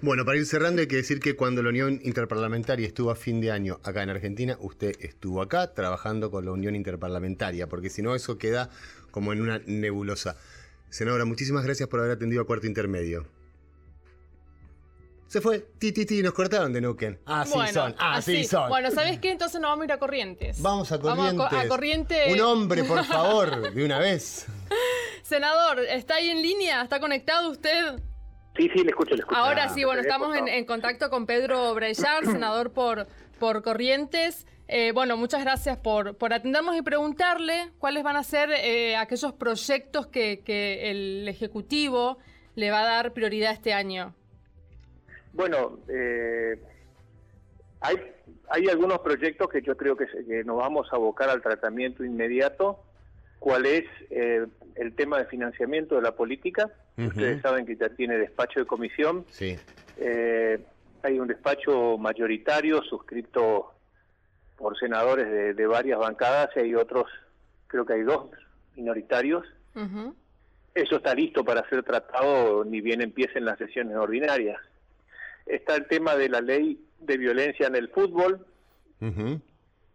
bueno, 0.00 0.24
para 0.24 0.38
ir 0.38 0.46
cerrando 0.46 0.80
hay 0.80 0.88
que 0.88 0.96
decir 0.96 1.20
que 1.20 1.34
cuando 1.34 1.62
la 1.62 1.70
Unión 1.70 2.00
Interparlamentaria 2.02 2.86
estuvo 2.86 3.10
a 3.10 3.16
fin 3.16 3.40
de 3.40 3.50
año 3.50 3.80
acá 3.84 4.02
en 4.02 4.10
Argentina, 4.10 4.56
usted 4.60 4.92
estuvo 5.00 5.42
acá 5.42 5.72
trabajando 5.74 6.30
con 6.30 6.44
la 6.44 6.52
Unión 6.52 6.76
Interparlamentaria, 6.76 7.66
porque 7.68 7.90
si 7.90 8.02
no 8.02 8.14
eso 8.14 8.38
queda 8.38 8.70
como 9.10 9.32
en 9.32 9.40
una 9.40 9.60
nebulosa. 9.66 10.36
Senadora, 10.90 11.24
muchísimas 11.24 11.64
gracias 11.64 11.88
por 11.88 12.00
haber 12.00 12.12
atendido 12.12 12.42
a 12.42 12.46
cuarto 12.46 12.66
intermedio. 12.66 13.26
Se 15.26 15.42
fue, 15.42 15.58
ti, 15.78 15.92
ti, 15.92 16.06
ti, 16.06 16.22
nos 16.22 16.32
cortaron 16.32 16.72
de 16.72 16.80
Nuken. 16.80 17.20
Así 17.26 17.52
Bueno, 17.52 17.72
son, 17.72 17.94
así, 17.98 18.44
son. 18.44 18.70
Bueno, 18.70 18.90
¿sabés 18.90 19.18
qué? 19.18 19.30
Entonces 19.30 19.60
nos 19.60 19.68
vamos 19.70 19.82
a 19.82 19.84
ir 19.84 19.92
a 19.92 19.98
Corrientes. 19.98 20.62
Vamos 20.62 20.90
a 20.90 20.98
Corrientes. 20.98 21.36
Vamos 21.36 21.52
a, 21.52 21.56
Co- 21.56 21.64
a 21.64 21.68
Corrientes. 21.68 22.32
Un 22.32 22.40
hombre, 22.40 22.84
por 22.84 23.04
favor, 23.04 23.72
de 23.74 23.84
una 23.84 23.98
vez. 23.98 24.46
Senador, 25.22 25.80
¿está 25.80 26.14
ahí 26.14 26.30
en 26.30 26.40
línea? 26.40 26.80
¿Está 26.82 26.98
conectado 26.98 27.50
usted? 27.50 27.96
Sí, 28.56 28.70
sí, 28.74 28.82
le 28.82 28.88
escucho, 28.88 29.14
le 29.14 29.20
escucho. 29.20 29.38
Ahora 29.38 29.64
Ah, 29.64 29.68
sí, 29.68 29.84
bueno, 29.84 30.00
estamos 30.00 30.34
en, 30.34 30.64
contacto 30.64 31.10
con 31.10 31.26
Pedro 31.26 31.74
Breillar, 31.74 32.24
senador 32.24 32.72
por, 32.72 33.06
por 33.38 33.62
Corrientes. 33.62 34.46
Eh, 34.68 34.92
bueno, 34.92 35.16
muchas 35.16 35.42
gracias 35.42 35.78
por, 35.78 36.16
por 36.16 36.32
atendernos 36.32 36.76
y 36.76 36.82
preguntarle 36.82 37.70
cuáles 37.78 38.04
van 38.04 38.16
a 38.16 38.22
ser 38.22 38.50
eh, 38.50 38.96
aquellos 38.96 39.32
proyectos 39.32 40.06
que, 40.06 40.40
que 40.40 40.90
el 40.90 41.26
Ejecutivo 41.26 42.18
le 42.54 42.70
va 42.70 42.80
a 42.80 42.84
dar 42.84 43.12
prioridad 43.12 43.52
este 43.52 43.72
año. 43.72 44.14
Bueno, 45.32 45.78
eh, 45.88 46.60
hay, 47.80 47.96
hay 48.48 48.66
algunos 48.66 48.98
proyectos 48.98 49.48
que 49.48 49.62
yo 49.62 49.76
creo 49.76 49.96
que, 49.96 50.06
nos 50.44 50.56
vamos 50.56 50.88
a 50.92 50.96
abocar 50.96 51.30
al 51.30 51.40
tratamiento 51.40 52.04
inmediato. 52.04 52.80
¿Cuál 53.38 53.66
es 53.66 53.84
eh, 54.10 54.46
el 54.74 54.94
tema 54.94 55.18
de 55.18 55.26
financiamiento 55.26 55.94
de 55.94 56.02
la 56.02 56.16
política? 56.16 56.72
Ustedes 56.96 57.40
saben 57.40 57.64
que 57.64 57.76
ya 57.76 57.88
tiene 57.90 58.18
despacho 58.18 58.58
de 58.58 58.66
comisión. 58.66 59.24
Sí. 59.30 59.56
Eh, 59.98 60.58
hay 61.04 61.20
un 61.20 61.28
despacho 61.28 61.96
mayoritario 61.96 62.82
suscrito 62.82 63.74
por 64.58 64.78
senadores 64.78 65.30
de, 65.30 65.54
de 65.54 65.66
varias 65.66 65.98
bancadas 65.98 66.50
y 66.56 66.60
hay 66.60 66.74
otros, 66.74 67.06
creo 67.68 67.86
que 67.86 67.94
hay 67.94 68.02
dos 68.02 68.28
minoritarios. 68.76 69.46
Eso 70.74 70.96
está 70.96 71.14
listo 71.14 71.44
para 71.44 71.68
ser 71.68 71.84
tratado 71.84 72.64
ni 72.64 72.80
bien 72.80 73.00
empiecen 73.00 73.44
las 73.44 73.58
sesiones 73.58 73.96
ordinarias. 73.96 74.60
Está 75.46 75.76
el 75.76 75.86
tema 75.86 76.16
de 76.16 76.28
la 76.28 76.40
ley 76.40 76.84
de 76.98 77.16
violencia 77.16 77.68
en 77.68 77.76
el 77.76 77.88
fútbol, 77.88 78.44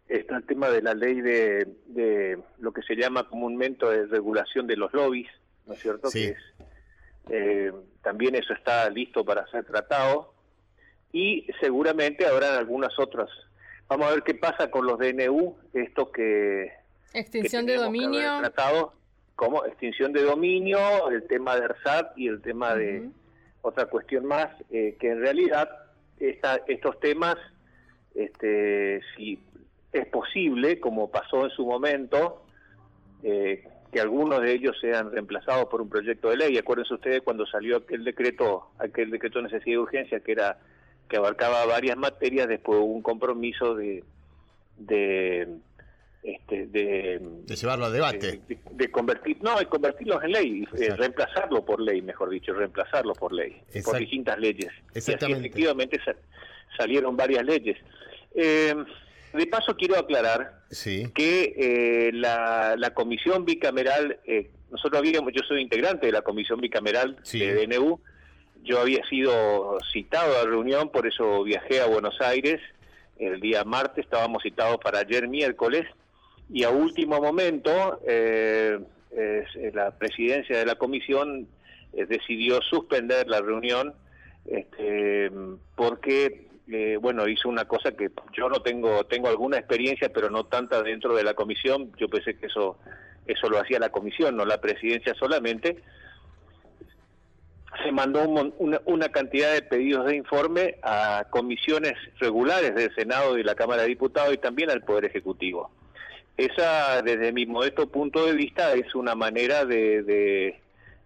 está 0.08 0.36
el 0.36 0.44
tema 0.44 0.70
de 0.70 0.82
la 0.82 0.94
ley 0.94 1.20
de, 1.20 1.68
de 1.86 2.38
lo 2.58 2.72
que 2.72 2.82
se 2.82 2.96
llama 2.96 3.28
comúnmente 3.28 3.86
de 3.86 4.06
regulación 4.06 4.66
de 4.66 4.76
los 4.76 4.92
lobbies, 4.94 5.28
¿no 5.66 5.74
es 5.74 5.80
cierto? 5.80 6.08
Sí. 6.08 6.20
Que 6.20 6.30
es, 6.30 6.38
eh, 7.30 7.72
también 8.02 8.34
eso 8.34 8.52
está 8.52 8.88
listo 8.90 9.24
para 9.24 9.46
ser 9.48 9.64
tratado 9.64 10.32
y 11.12 11.46
seguramente 11.60 12.26
habrán 12.26 12.58
algunas 12.58 12.98
otras. 12.98 13.30
Vamos 13.88 14.06
a 14.08 14.10
ver 14.14 14.22
qué 14.22 14.34
pasa 14.34 14.70
con 14.70 14.86
los 14.86 14.98
DNU, 14.98 15.56
estos 15.74 16.08
que 16.10 16.72
Extinción 17.12 17.66
que 17.66 17.72
de 17.72 17.78
dominio. 17.78 18.38
tratado 18.40 18.92
como 19.36 19.64
extinción 19.66 20.12
de 20.12 20.22
dominio, 20.22 20.78
el 21.10 21.26
tema 21.26 21.56
de 21.56 21.64
ERSAT 21.66 22.16
y 22.16 22.28
el 22.28 22.40
tema 22.40 22.74
de 22.74 23.08
otra 23.62 23.86
cuestión 23.86 24.24
más, 24.26 24.48
eh, 24.70 24.96
que 25.00 25.10
en 25.10 25.20
realidad 25.20 25.68
esta- 26.18 26.60
estos 26.68 26.98
temas, 27.00 27.36
este, 28.14 29.00
si 29.16 29.38
es 29.92 30.06
posible, 30.06 30.80
como 30.80 31.10
pasó 31.10 31.44
en 31.44 31.50
su 31.50 31.66
momento, 31.66 32.44
eh, 33.22 33.64
que 33.92 34.00
algunos 34.00 34.40
de 34.40 34.52
ellos 34.52 34.76
sean 34.80 35.10
reemplazados 35.12 35.66
por 35.66 35.80
un 35.80 35.88
proyecto 35.88 36.30
de 36.30 36.36
ley. 36.36 36.58
Acuérdense 36.58 36.94
ustedes 36.94 37.22
cuando 37.22 37.46
salió 37.46 37.76
aquel 37.78 38.04
decreto, 38.04 38.70
aquel 38.78 39.10
decreto 39.10 39.38
de 39.38 39.44
necesidad 39.44 39.72
y 39.74 39.76
urgencia 39.76 40.20
que 40.20 40.32
era 40.32 40.58
que 41.08 41.16
abarcaba 41.16 41.64
varias 41.66 41.96
materias, 41.96 42.48
después 42.48 42.78
hubo 42.80 42.86
un 42.86 43.02
compromiso 43.02 43.74
de 43.74 44.02
de 44.78 45.46
este, 46.24 46.66
de, 46.66 47.20
De 47.46 47.54
llevarlo 47.56 47.84
a 47.84 47.90
debate. 47.90 48.40
de, 48.48 48.58
de 48.72 48.90
convertir, 48.90 49.36
no, 49.42 49.58
de 49.58 49.66
convertirlos 49.66 50.24
en 50.24 50.32
ley, 50.32 50.68
eh, 50.78 50.96
reemplazarlo 50.96 51.64
por 51.64 51.80
ley, 51.80 52.00
mejor 52.02 52.30
dicho, 52.30 52.54
reemplazarlo 52.54 53.12
por 53.12 53.32
ley, 53.32 53.60
por 53.84 53.98
distintas 53.98 54.38
leyes. 54.38 54.72
Y 54.94 54.98
así 54.98 55.10
Exactamente. 55.10 55.40
efectivamente 55.48 56.00
sa- 56.04 56.16
salieron 56.78 57.14
varias 57.16 57.44
leyes. 57.44 57.76
Eh, 58.34 58.74
de 59.34 59.46
paso 59.48 59.76
quiero 59.76 59.98
aclarar 59.98 60.62
Sí. 60.70 61.08
que 61.14 61.54
eh, 61.56 62.10
la, 62.14 62.74
la 62.78 62.94
comisión 62.94 63.44
bicameral, 63.44 64.18
eh, 64.26 64.50
nosotros 64.70 64.98
habíamos, 65.00 65.32
yo 65.34 65.42
soy 65.46 65.60
integrante 65.60 66.06
de 66.06 66.12
la 66.12 66.22
comisión 66.22 66.58
bicameral 66.60 67.18
Sí. 67.22 67.38
de 67.40 67.66
DNU, 67.66 68.00
yo 68.64 68.80
había 68.80 69.04
sido 69.08 69.78
citado 69.92 70.38
a 70.40 70.44
reunión, 70.44 70.88
por 70.90 71.06
eso 71.06 71.44
viajé 71.44 71.80
a 71.80 71.86
Buenos 71.86 72.20
Aires. 72.20 72.60
El 73.18 73.40
día 73.40 73.62
martes, 73.64 74.04
estábamos 74.04 74.42
citados 74.42 74.78
para 74.78 74.98
ayer 74.98 75.28
miércoles, 75.28 75.86
y 76.50 76.64
a 76.64 76.70
último 76.70 77.20
momento 77.20 78.00
eh, 78.06 78.78
es- 79.12 79.74
la 79.74 79.92
presidencia 79.92 80.58
de 80.58 80.66
la 80.66 80.74
comisión 80.74 81.46
eh, 81.92 82.06
decidió 82.06 82.60
suspender 82.62 83.28
la 83.28 83.40
reunión 83.40 83.94
este, 84.46 85.30
porque 85.76 86.48
eh, 86.68 86.98
bueno 87.00 87.28
hizo 87.28 87.48
una 87.48 87.64
cosa 87.66 87.92
que 87.92 88.10
yo 88.36 88.48
no 88.48 88.60
tengo 88.62 89.04
tengo 89.04 89.28
alguna 89.28 89.56
experiencia 89.58 90.10
pero 90.12 90.28
no 90.28 90.44
tanta 90.44 90.82
dentro 90.82 91.14
de 91.14 91.22
la 91.22 91.34
comisión. 91.34 91.92
Yo 91.98 92.08
pensé 92.08 92.36
que 92.36 92.46
eso 92.46 92.76
eso 93.26 93.48
lo 93.48 93.58
hacía 93.58 93.78
la 93.78 93.88
comisión 93.90 94.36
no 94.36 94.44
la 94.44 94.60
presidencia 94.60 95.14
solamente 95.14 95.76
se 97.82 97.90
mandó 97.92 98.22
un 98.28 98.34
mon- 98.34 98.54
una, 98.58 98.80
una 98.84 99.08
cantidad 99.08 99.52
de 99.52 99.62
pedidos 99.62 100.06
de 100.06 100.16
informe 100.16 100.76
a 100.82 101.24
comisiones 101.30 101.94
regulares 102.18 102.74
del 102.74 102.94
Senado 102.94 103.34
y 103.34 103.38
de 103.38 103.44
la 103.44 103.54
Cámara 103.54 103.82
de 103.82 103.88
Diputados 103.88 104.32
y 104.34 104.38
también 104.38 104.70
al 104.70 104.82
Poder 104.82 105.06
Ejecutivo. 105.06 105.70
Esa, 106.36 107.00
desde 107.02 107.32
mi 107.32 107.46
modesto 107.46 107.88
punto 107.88 108.26
de 108.26 108.32
vista, 108.32 108.72
es 108.74 108.94
una 108.94 109.14
manera 109.14 109.64
de, 109.64 110.02
de- 110.02 110.60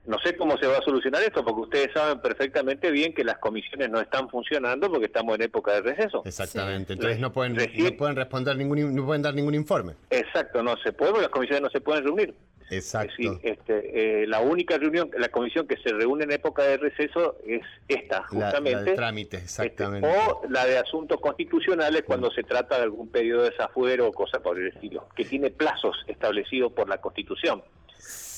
no 0.06 0.18
sé 0.20 0.34
cómo 0.36 0.56
se 0.56 0.66
va 0.66 0.78
a 0.78 0.82
solucionar 0.82 1.22
esto, 1.22 1.44
porque 1.44 1.60
ustedes 1.60 1.92
saben 1.92 2.20
perfectamente 2.20 2.90
bien 2.90 3.12
que 3.12 3.24
las 3.24 3.36
comisiones 3.38 3.90
no 3.90 4.00
están 4.00 4.30
funcionando 4.30 4.88
porque 4.90 5.04
estamos 5.04 5.34
en 5.34 5.42
época 5.42 5.74
de 5.74 5.82
receso. 5.82 6.22
Exactamente. 6.24 6.94
Entonces 6.94 7.18
no 7.20 7.30
pueden, 7.30 7.56
Recién- 7.56 7.84
no 7.90 7.96
pueden 7.98 8.16
responder 8.16 8.56
ningún, 8.56 8.78
in- 8.78 8.94
no 8.94 9.04
pueden 9.04 9.20
dar 9.20 9.34
ningún 9.34 9.54
informe. 9.54 9.92
Exacto, 10.08 10.62
no 10.62 10.76
se 10.78 10.92
puede, 10.94 11.10
porque 11.10 11.22
las 11.24 11.30
comisiones 11.32 11.62
no 11.62 11.70
se 11.70 11.80
pueden 11.82 12.04
reunir. 12.04 12.34
Exacto. 12.70 13.14
Sí, 13.16 13.28
este, 13.42 14.22
eh, 14.22 14.26
la 14.26 14.40
única 14.40 14.76
reunión, 14.78 15.10
la 15.16 15.28
comisión 15.30 15.66
que 15.66 15.76
se 15.78 15.90
reúne 15.92 16.24
en 16.24 16.32
época 16.32 16.62
de 16.64 16.76
receso 16.76 17.36
es 17.46 17.62
esta, 17.88 18.20
La, 18.20 18.26
justamente. 18.28 18.72
la 18.72 18.82
de 18.82 18.92
trámite, 18.94 19.36
exactamente. 19.38 20.08
Este, 20.08 20.20
o 20.30 20.42
la 20.50 20.66
de 20.66 20.78
asuntos 20.78 21.20
constitucionales 21.20 22.02
cuando 22.04 22.30
se 22.30 22.42
trata 22.42 22.76
de 22.76 22.82
algún 22.84 23.08
periodo 23.08 23.44
de 23.44 23.50
desafuero 23.50 24.08
o 24.08 24.12
cosa 24.12 24.40
por 24.40 24.58
el 24.58 24.68
estilo, 24.68 25.08
que 25.16 25.24
tiene 25.24 25.50
plazos 25.50 25.96
establecidos 26.06 26.72
por 26.72 26.88
la 26.88 27.00
Constitución. 27.00 27.62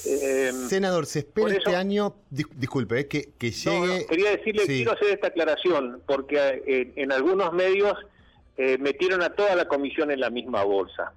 Eh, 0.07 0.51
Senador, 0.69 1.05
se 1.07 1.19
espera 1.21 1.45
por 1.49 1.51
eso- 1.51 1.59
este 1.59 1.77
año, 1.77 2.15
dis- 2.31 2.49
disculpe, 2.55 3.01
eh, 3.01 3.07
que, 3.09 3.33
que 3.39 3.51
no, 3.67 3.85
llegue... 3.87 4.01
no, 4.01 4.07
quería 4.07 4.31
decirle, 4.31 4.63
Sí. 4.63 4.77
quiero 4.77 4.93
hacer 4.93 5.09
esta 5.09 5.27
aclaración, 5.27 6.03
porque 6.07 6.63
eh, 6.67 6.93
en 6.97 7.13
algunos 7.13 7.53
medios 7.53 7.95
eh, 8.57 8.79
metieron 8.79 9.23
a 9.23 9.31
toda 9.35 9.55
la 9.57 9.67
comisión 9.67 10.11
en 10.11 10.21
la 10.21 10.31
misma 10.31 10.65
bolsa. 10.65 11.13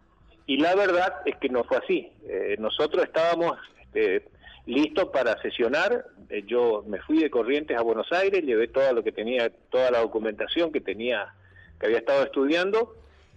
Y 0.45 0.57
la 0.57 0.75
verdad 0.75 1.21
es 1.25 1.37
que 1.37 1.49
no 1.49 1.63
fue 1.63 1.77
así. 1.77 2.11
Eh, 2.27 2.55
nosotros 2.59 3.03
estábamos 3.03 3.57
este, 3.77 4.27
listos 4.65 5.09
para 5.09 5.41
sesionar. 5.41 6.05
Eh, 6.29 6.43
yo 6.45 6.83
me 6.87 6.99
fui 7.01 7.19
de 7.19 7.29
Corrientes 7.29 7.77
a 7.77 7.81
Buenos 7.81 8.11
Aires, 8.11 8.43
llevé 8.43 8.67
todo 8.67 8.91
lo 8.93 9.03
que 9.03 9.11
tenía, 9.11 9.51
toda 9.69 9.91
la 9.91 9.99
documentación 9.99 10.71
que 10.71 10.81
tenía, 10.81 11.33
que 11.79 11.87
había 11.87 11.99
estado 11.99 12.23
estudiando. 12.23 12.95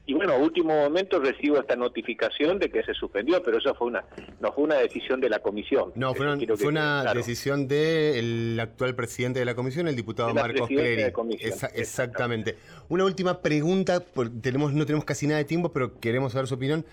Y 0.09 0.15
bueno, 0.15 0.35
a 0.35 0.37
último 0.39 0.69
momento 0.73 1.19
recibo 1.19 1.59
esta 1.59 1.75
notificación 1.75 2.61
de 2.61 2.71
que 2.71 2.85
se 2.85 2.95
suspendió, 2.95 3.43
pero 3.43 3.59
eso 3.59 3.75
fue 3.75 3.89
una, 3.89 4.05
no 4.41 4.53
fue 4.53 4.63
una 4.63 4.77
decisión 4.77 5.21
de 5.21 5.29
la 5.29 5.41
comisión. 5.41 5.91
No, 5.97 6.15
fue 6.15 6.27
una, 6.33 6.37
fue 6.57 6.71
claro. 6.71 7.19
decisión 7.19 7.67
del 7.67 8.59
actual 8.61 8.95
presidente 8.95 9.41
de 9.41 9.45
la 9.45 9.57
comisión, 9.57 9.89
el 9.89 9.97
diputado 9.97 10.29
De 10.29 10.35
la 10.35 10.43
Marcos 10.43 10.69
Clery. 10.69 10.97
de 11.03 11.09
Esa- 11.41 11.67
exactamente. 11.67 11.81
exactamente. 11.81 12.57
Una 12.89 13.05
última 13.05 13.43
pregunta, 13.43 13.99
porque 14.15 14.33
tenemos, 14.41 14.73
no 14.73 14.87
tenemos 14.87 15.05
casi 15.05 15.27
nada 15.27 15.39
de 15.39 15.45
tiempo, 15.45 15.73
pero 15.73 15.99
queremos 15.99 16.33
saber 16.33 16.47
su 16.47 16.55
opinión. 16.55 16.85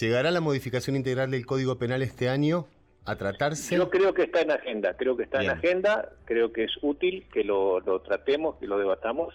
¿Llegará 0.00 0.30
la 0.30 0.42
modificación 0.42 0.94
integral 0.96 1.30
del 1.30 1.46
Código 1.46 1.78
Penal 1.78 2.02
este 2.02 2.28
año 2.28 2.66
a 3.06 3.16
tratarse? 3.16 3.74
Yo 3.76 3.88
creo 3.88 4.12
que 4.12 4.24
está 4.24 4.42
en 4.42 4.50
agenda, 4.50 4.94
creo 4.98 5.16
que 5.16 5.22
está 5.22 5.38
Bien. 5.38 5.52
en 5.52 5.56
agenda, 5.58 6.10
creo 6.26 6.52
que 6.52 6.64
es 6.64 6.72
útil 6.82 7.24
que 7.32 7.44
lo, 7.44 7.80
lo 7.80 8.02
tratemos, 8.02 8.56
que 8.56 8.66
lo 8.66 8.78
debatamos. 8.78 9.32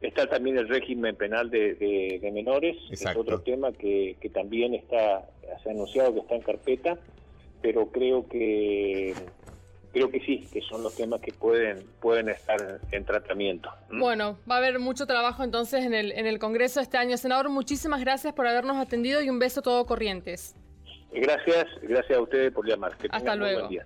Está 0.00 0.28
también 0.28 0.58
el 0.58 0.68
régimen 0.68 1.16
penal 1.16 1.48
de, 1.50 1.74
de- 1.74 2.18
de 2.20 2.30
menores, 2.32 2.76
que 2.88 2.94
es 2.94 3.00
Exacto. 3.00 3.20
otro 3.20 3.40
tema 3.40 3.72
que, 3.72 4.16
que 4.20 4.28
también 4.28 4.74
está, 4.74 5.28
se 5.62 5.68
ha 5.68 5.72
anunciado 5.72 6.12
que 6.14 6.20
está 6.20 6.34
en 6.34 6.42
carpeta, 6.42 6.98
pero 7.62 7.86
creo 7.90 8.28
que 8.28 9.14
creo 9.92 10.10
que 10.10 10.20
sí, 10.20 10.46
que 10.52 10.60
son 10.60 10.82
los 10.82 10.94
temas 10.94 11.22
que 11.22 11.32
pueden 11.32 11.82
pueden 12.00 12.28
estar 12.28 12.80
en 12.92 13.04
tratamiento. 13.06 13.70
Bueno, 13.90 14.36
va 14.48 14.56
a 14.56 14.58
haber 14.58 14.78
mucho 14.78 15.06
trabajo 15.06 15.42
entonces 15.42 15.86
en 15.86 15.94
el, 15.94 16.12
en 16.12 16.26
el 16.26 16.38
Congreso 16.38 16.80
este 16.80 16.98
año. 16.98 17.16
Senador, 17.16 17.48
muchísimas 17.48 18.00
gracias 18.02 18.34
por 18.34 18.46
habernos 18.46 18.76
atendido 18.76 19.22
y 19.22 19.30
un 19.30 19.38
beso 19.38 19.62
todo 19.62 19.86
Corrientes. 19.86 20.54
Gracias, 21.12 21.64
gracias 21.80 22.18
a 22.18 22.20
ustedes 22.20 22.52
por 22.52 22.68
llamar. 22.68 22.94
Que 22.98 23.06
Hasta 23.06 23.18
tengan 23.18 23.38
muy 23.38 23.48
luego. 23.48 23.60
buen 23.60 23.70
día. 23.70 23.84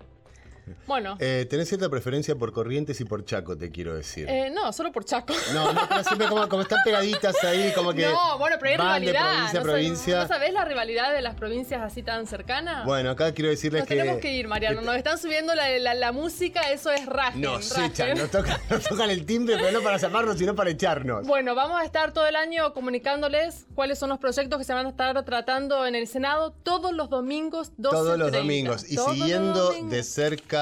Bueno, 0.86 1.16
Eh, 1.20 1.46
tenés 1.48 1.68
cierta 1.68 1.88
preferencia 1.88 2.34
por 2.36 2.52
Corrientes 2.52 3.00
y 3.00 3.04
por 3.04 3.24
Chaco, 3.24 3.56
te 3.56 3.70
quiero 3.70 3.94
decir. 3.94 4.26
eh, 4.28 4.50
no, 4.50 4.72
solo 4.72 4.92
por 4.92 5.04
Chaco. 5.04 5.32
No, 5.54 5.72
no, 5.72 5.88
pero 5.88 6.04
siempre 6.04 6.28
como, 6.28 6.48
como 6.48 6.62
están 6.62 6.78
pegaditas 6.84 7.42
ahí, 7.44 7.72
como 7.74 7.92
que. 7.92 8.06
No, 8.10 8.38
bueno, 8.38 8.56
pero 8.60 8.82
hay 8.84 9.00
de 9.04 9.12
rivalidad. 9.12 9.22
provincia 9.32 9.58
¿No, 9.60 9.64
provincia. 9.64 10.14
sabés, 10.14 10.28
¿No 10.28 10.34
sabés 10.34 10.52
la 10.54 10.64
rivalidad 10.64 11.12
de 11.12 11.22
las 11.22 11.34
provincias 11.34 11.82
así 11.82 12.02
tan 12.02 12.26
cercanas? 12.26 12.84
Bueno, 12.84 13.10
acá 13.10 13.32
quiero 13.32 13.50
decirles 13.50 13.82
Nos 13.82 13.88
que. 13.88 13.96
tenemos 13.96 14.20
que 14.20 14.32
ir, 14.32 14.48
Mariano. 14.48 14.80
Nos 14.82 14.96
están 14.96 15.18
subiendo 15.18 15.54
la, 15.54 15.68
la- 15.78 15.94
la 15.94 16.12
música, 16.12 16.70
eso 16.70 16.90
es 16.90 17.06
rajen. 17.06 17.40
Nos 17.40 17.70
rajen. 17.70 17.84
echan, 17.90 18.18
nos 18.18 18.30
tocan, 18.30 18.58
nos 18.70 18.84
tocan 18.84 19.10
el 19.10 19.24
timbre, 19.26 19.56
pero 19.58 19.72
no 19.72 19.80
para 19.82 19.96
llamarnos, 19.96 20.38
sino 20.38 20.54
para 20.54 20.70
echarnos. 20.70 21.26
Bueno, 21.26 21.54
vamos 21.54 21.80
a 21.80 21.84
estar 21.84 22.12
todo 22.12 22.26
el 22.26 22.36
año 22.36 22.72
comunicándoles 22.74 23.66
cuáles 23.74 23.98
son 23.98 24.08
los 24.10 24.18
proyectos 24.18 24.58
que 24.58 24.64
se 24.64 24.72
van 24.74 24.86
a 24.86 24.90
estar 24.90 25.24
tratando 25.24 25.86
en 25.86 25.94
el 25.94 26.06
Senado 26.06 26.52
todos 26.62 26.92
los 26.92 27.08
domingos, 27.10 27.72
12 27.76 27.96
Todos 27.96 28.18
los 28.18 28.32
domingos. 28.32 28.90
Y 28.90 28.96
Todos 28.96 29.12
siguiendo 29.14 29.64
domingos. 29.64 29.90
de 29.90 30.02
cerca 30.02 30.59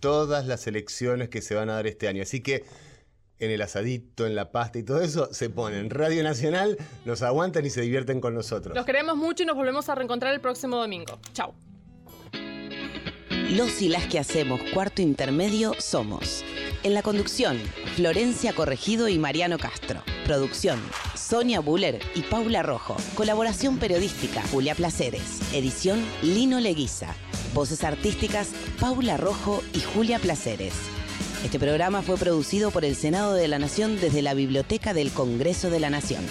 todas 0.00 0.46
las 0.46 0.66
elecciones 0.66 1.28
que 1.28 1.42
se 1.42 1.54
van 1.54 1.70
a 1.70 1.74
dar 1.74 1.86
este 1.86 2.08
año. 2.08 2.22
Así 2.22 2.40
que 2.42 2.64
en 3.38 3.50
el 3.50 3.62
asadito, 3.62 4.26
en 4.26 4.34
la 4.34 4.50
pasta 4.50 4.78
y 4.78 4.82
todo 4.82 5.00
eso, 5.00 5.32
se 5.32 5.50
ponen 5.50 5.90
Radio 5.90 6.22
Nacional, 6.22 6.76
nos 7.04 7.22
aguantan 7.22 7.66
y 7.66 7.70
se 7.70 7.82
divierten 7.82 8.20
con 8.20 8.34
nosotros. 8.34 8.74
Los 8.74 8.86
queremos 8.86 9.16
mucho 9.16 9.42
y 9.42 9.46
nos 9.46 9.56
volvemos 9.56 9.88
a 9.88 9.94
reencontrar 9.94 10.32
el 10.34 10.40
próximo 10.40 10.76
domingo. 10.76 11.18
Chao. 11.32 11.54
Los 13.50 13.80
y 13.80 13.88
las 13.88 14.06
que 14.06 14.18
hacemos 14.18 14.60
cuarto 14.74 15.02
intermedio 15.02 15.74
somos. 15.78 16.44
En 16.82 16.94
la 16.94 17.02
conducción, 17.02 17.58
Florencia 17.94 18.54
Corregido 18.54 19.08
y 19.08 19.18
Mariano 19.18 19.58
Castro. 19.58 20.02
Producción, 20.24 20.80
Sonia 21.14 21.60
Buller 21.60 22.00
y 22.14 22.22
Paula 22.22 22.62
Rojo. 22.62 22.96
Colaboración 23.14 23.78
periodística, 23.78 24.42
Julia 24.50 24.74
Placeres. 24.74 25.40
Edición, 25.52 26.04
Lino 26.22 26.58
Leguiza. 26.58 27.14
Voces 27.54 27.84
artísticas, 27.84 28.48
Paula 28.80 29.16
Rojo 29.16 29.62
y 29.72 29.80
Julia 29.80 30.18
Placeres. 30.18 30.74
Este 31.44 31.58
programa 31.58 32.02
fue 32.02 32.16
producido 32.16 32.70
por 32.70 32.84
el 32.84 32.96
Senado 32.96 33.34
de 33.34 33.48
la 33.48 33.58
Nación 33.58 34.00
desde 34.00 34.22
la 34.22 34.34
Biblioteca 34.34 34.94
del 34.94 35.10
Congreso 35.10 35.70
de 35.70 35.80
la 35.80 35.90
Nación. 35.90 36.24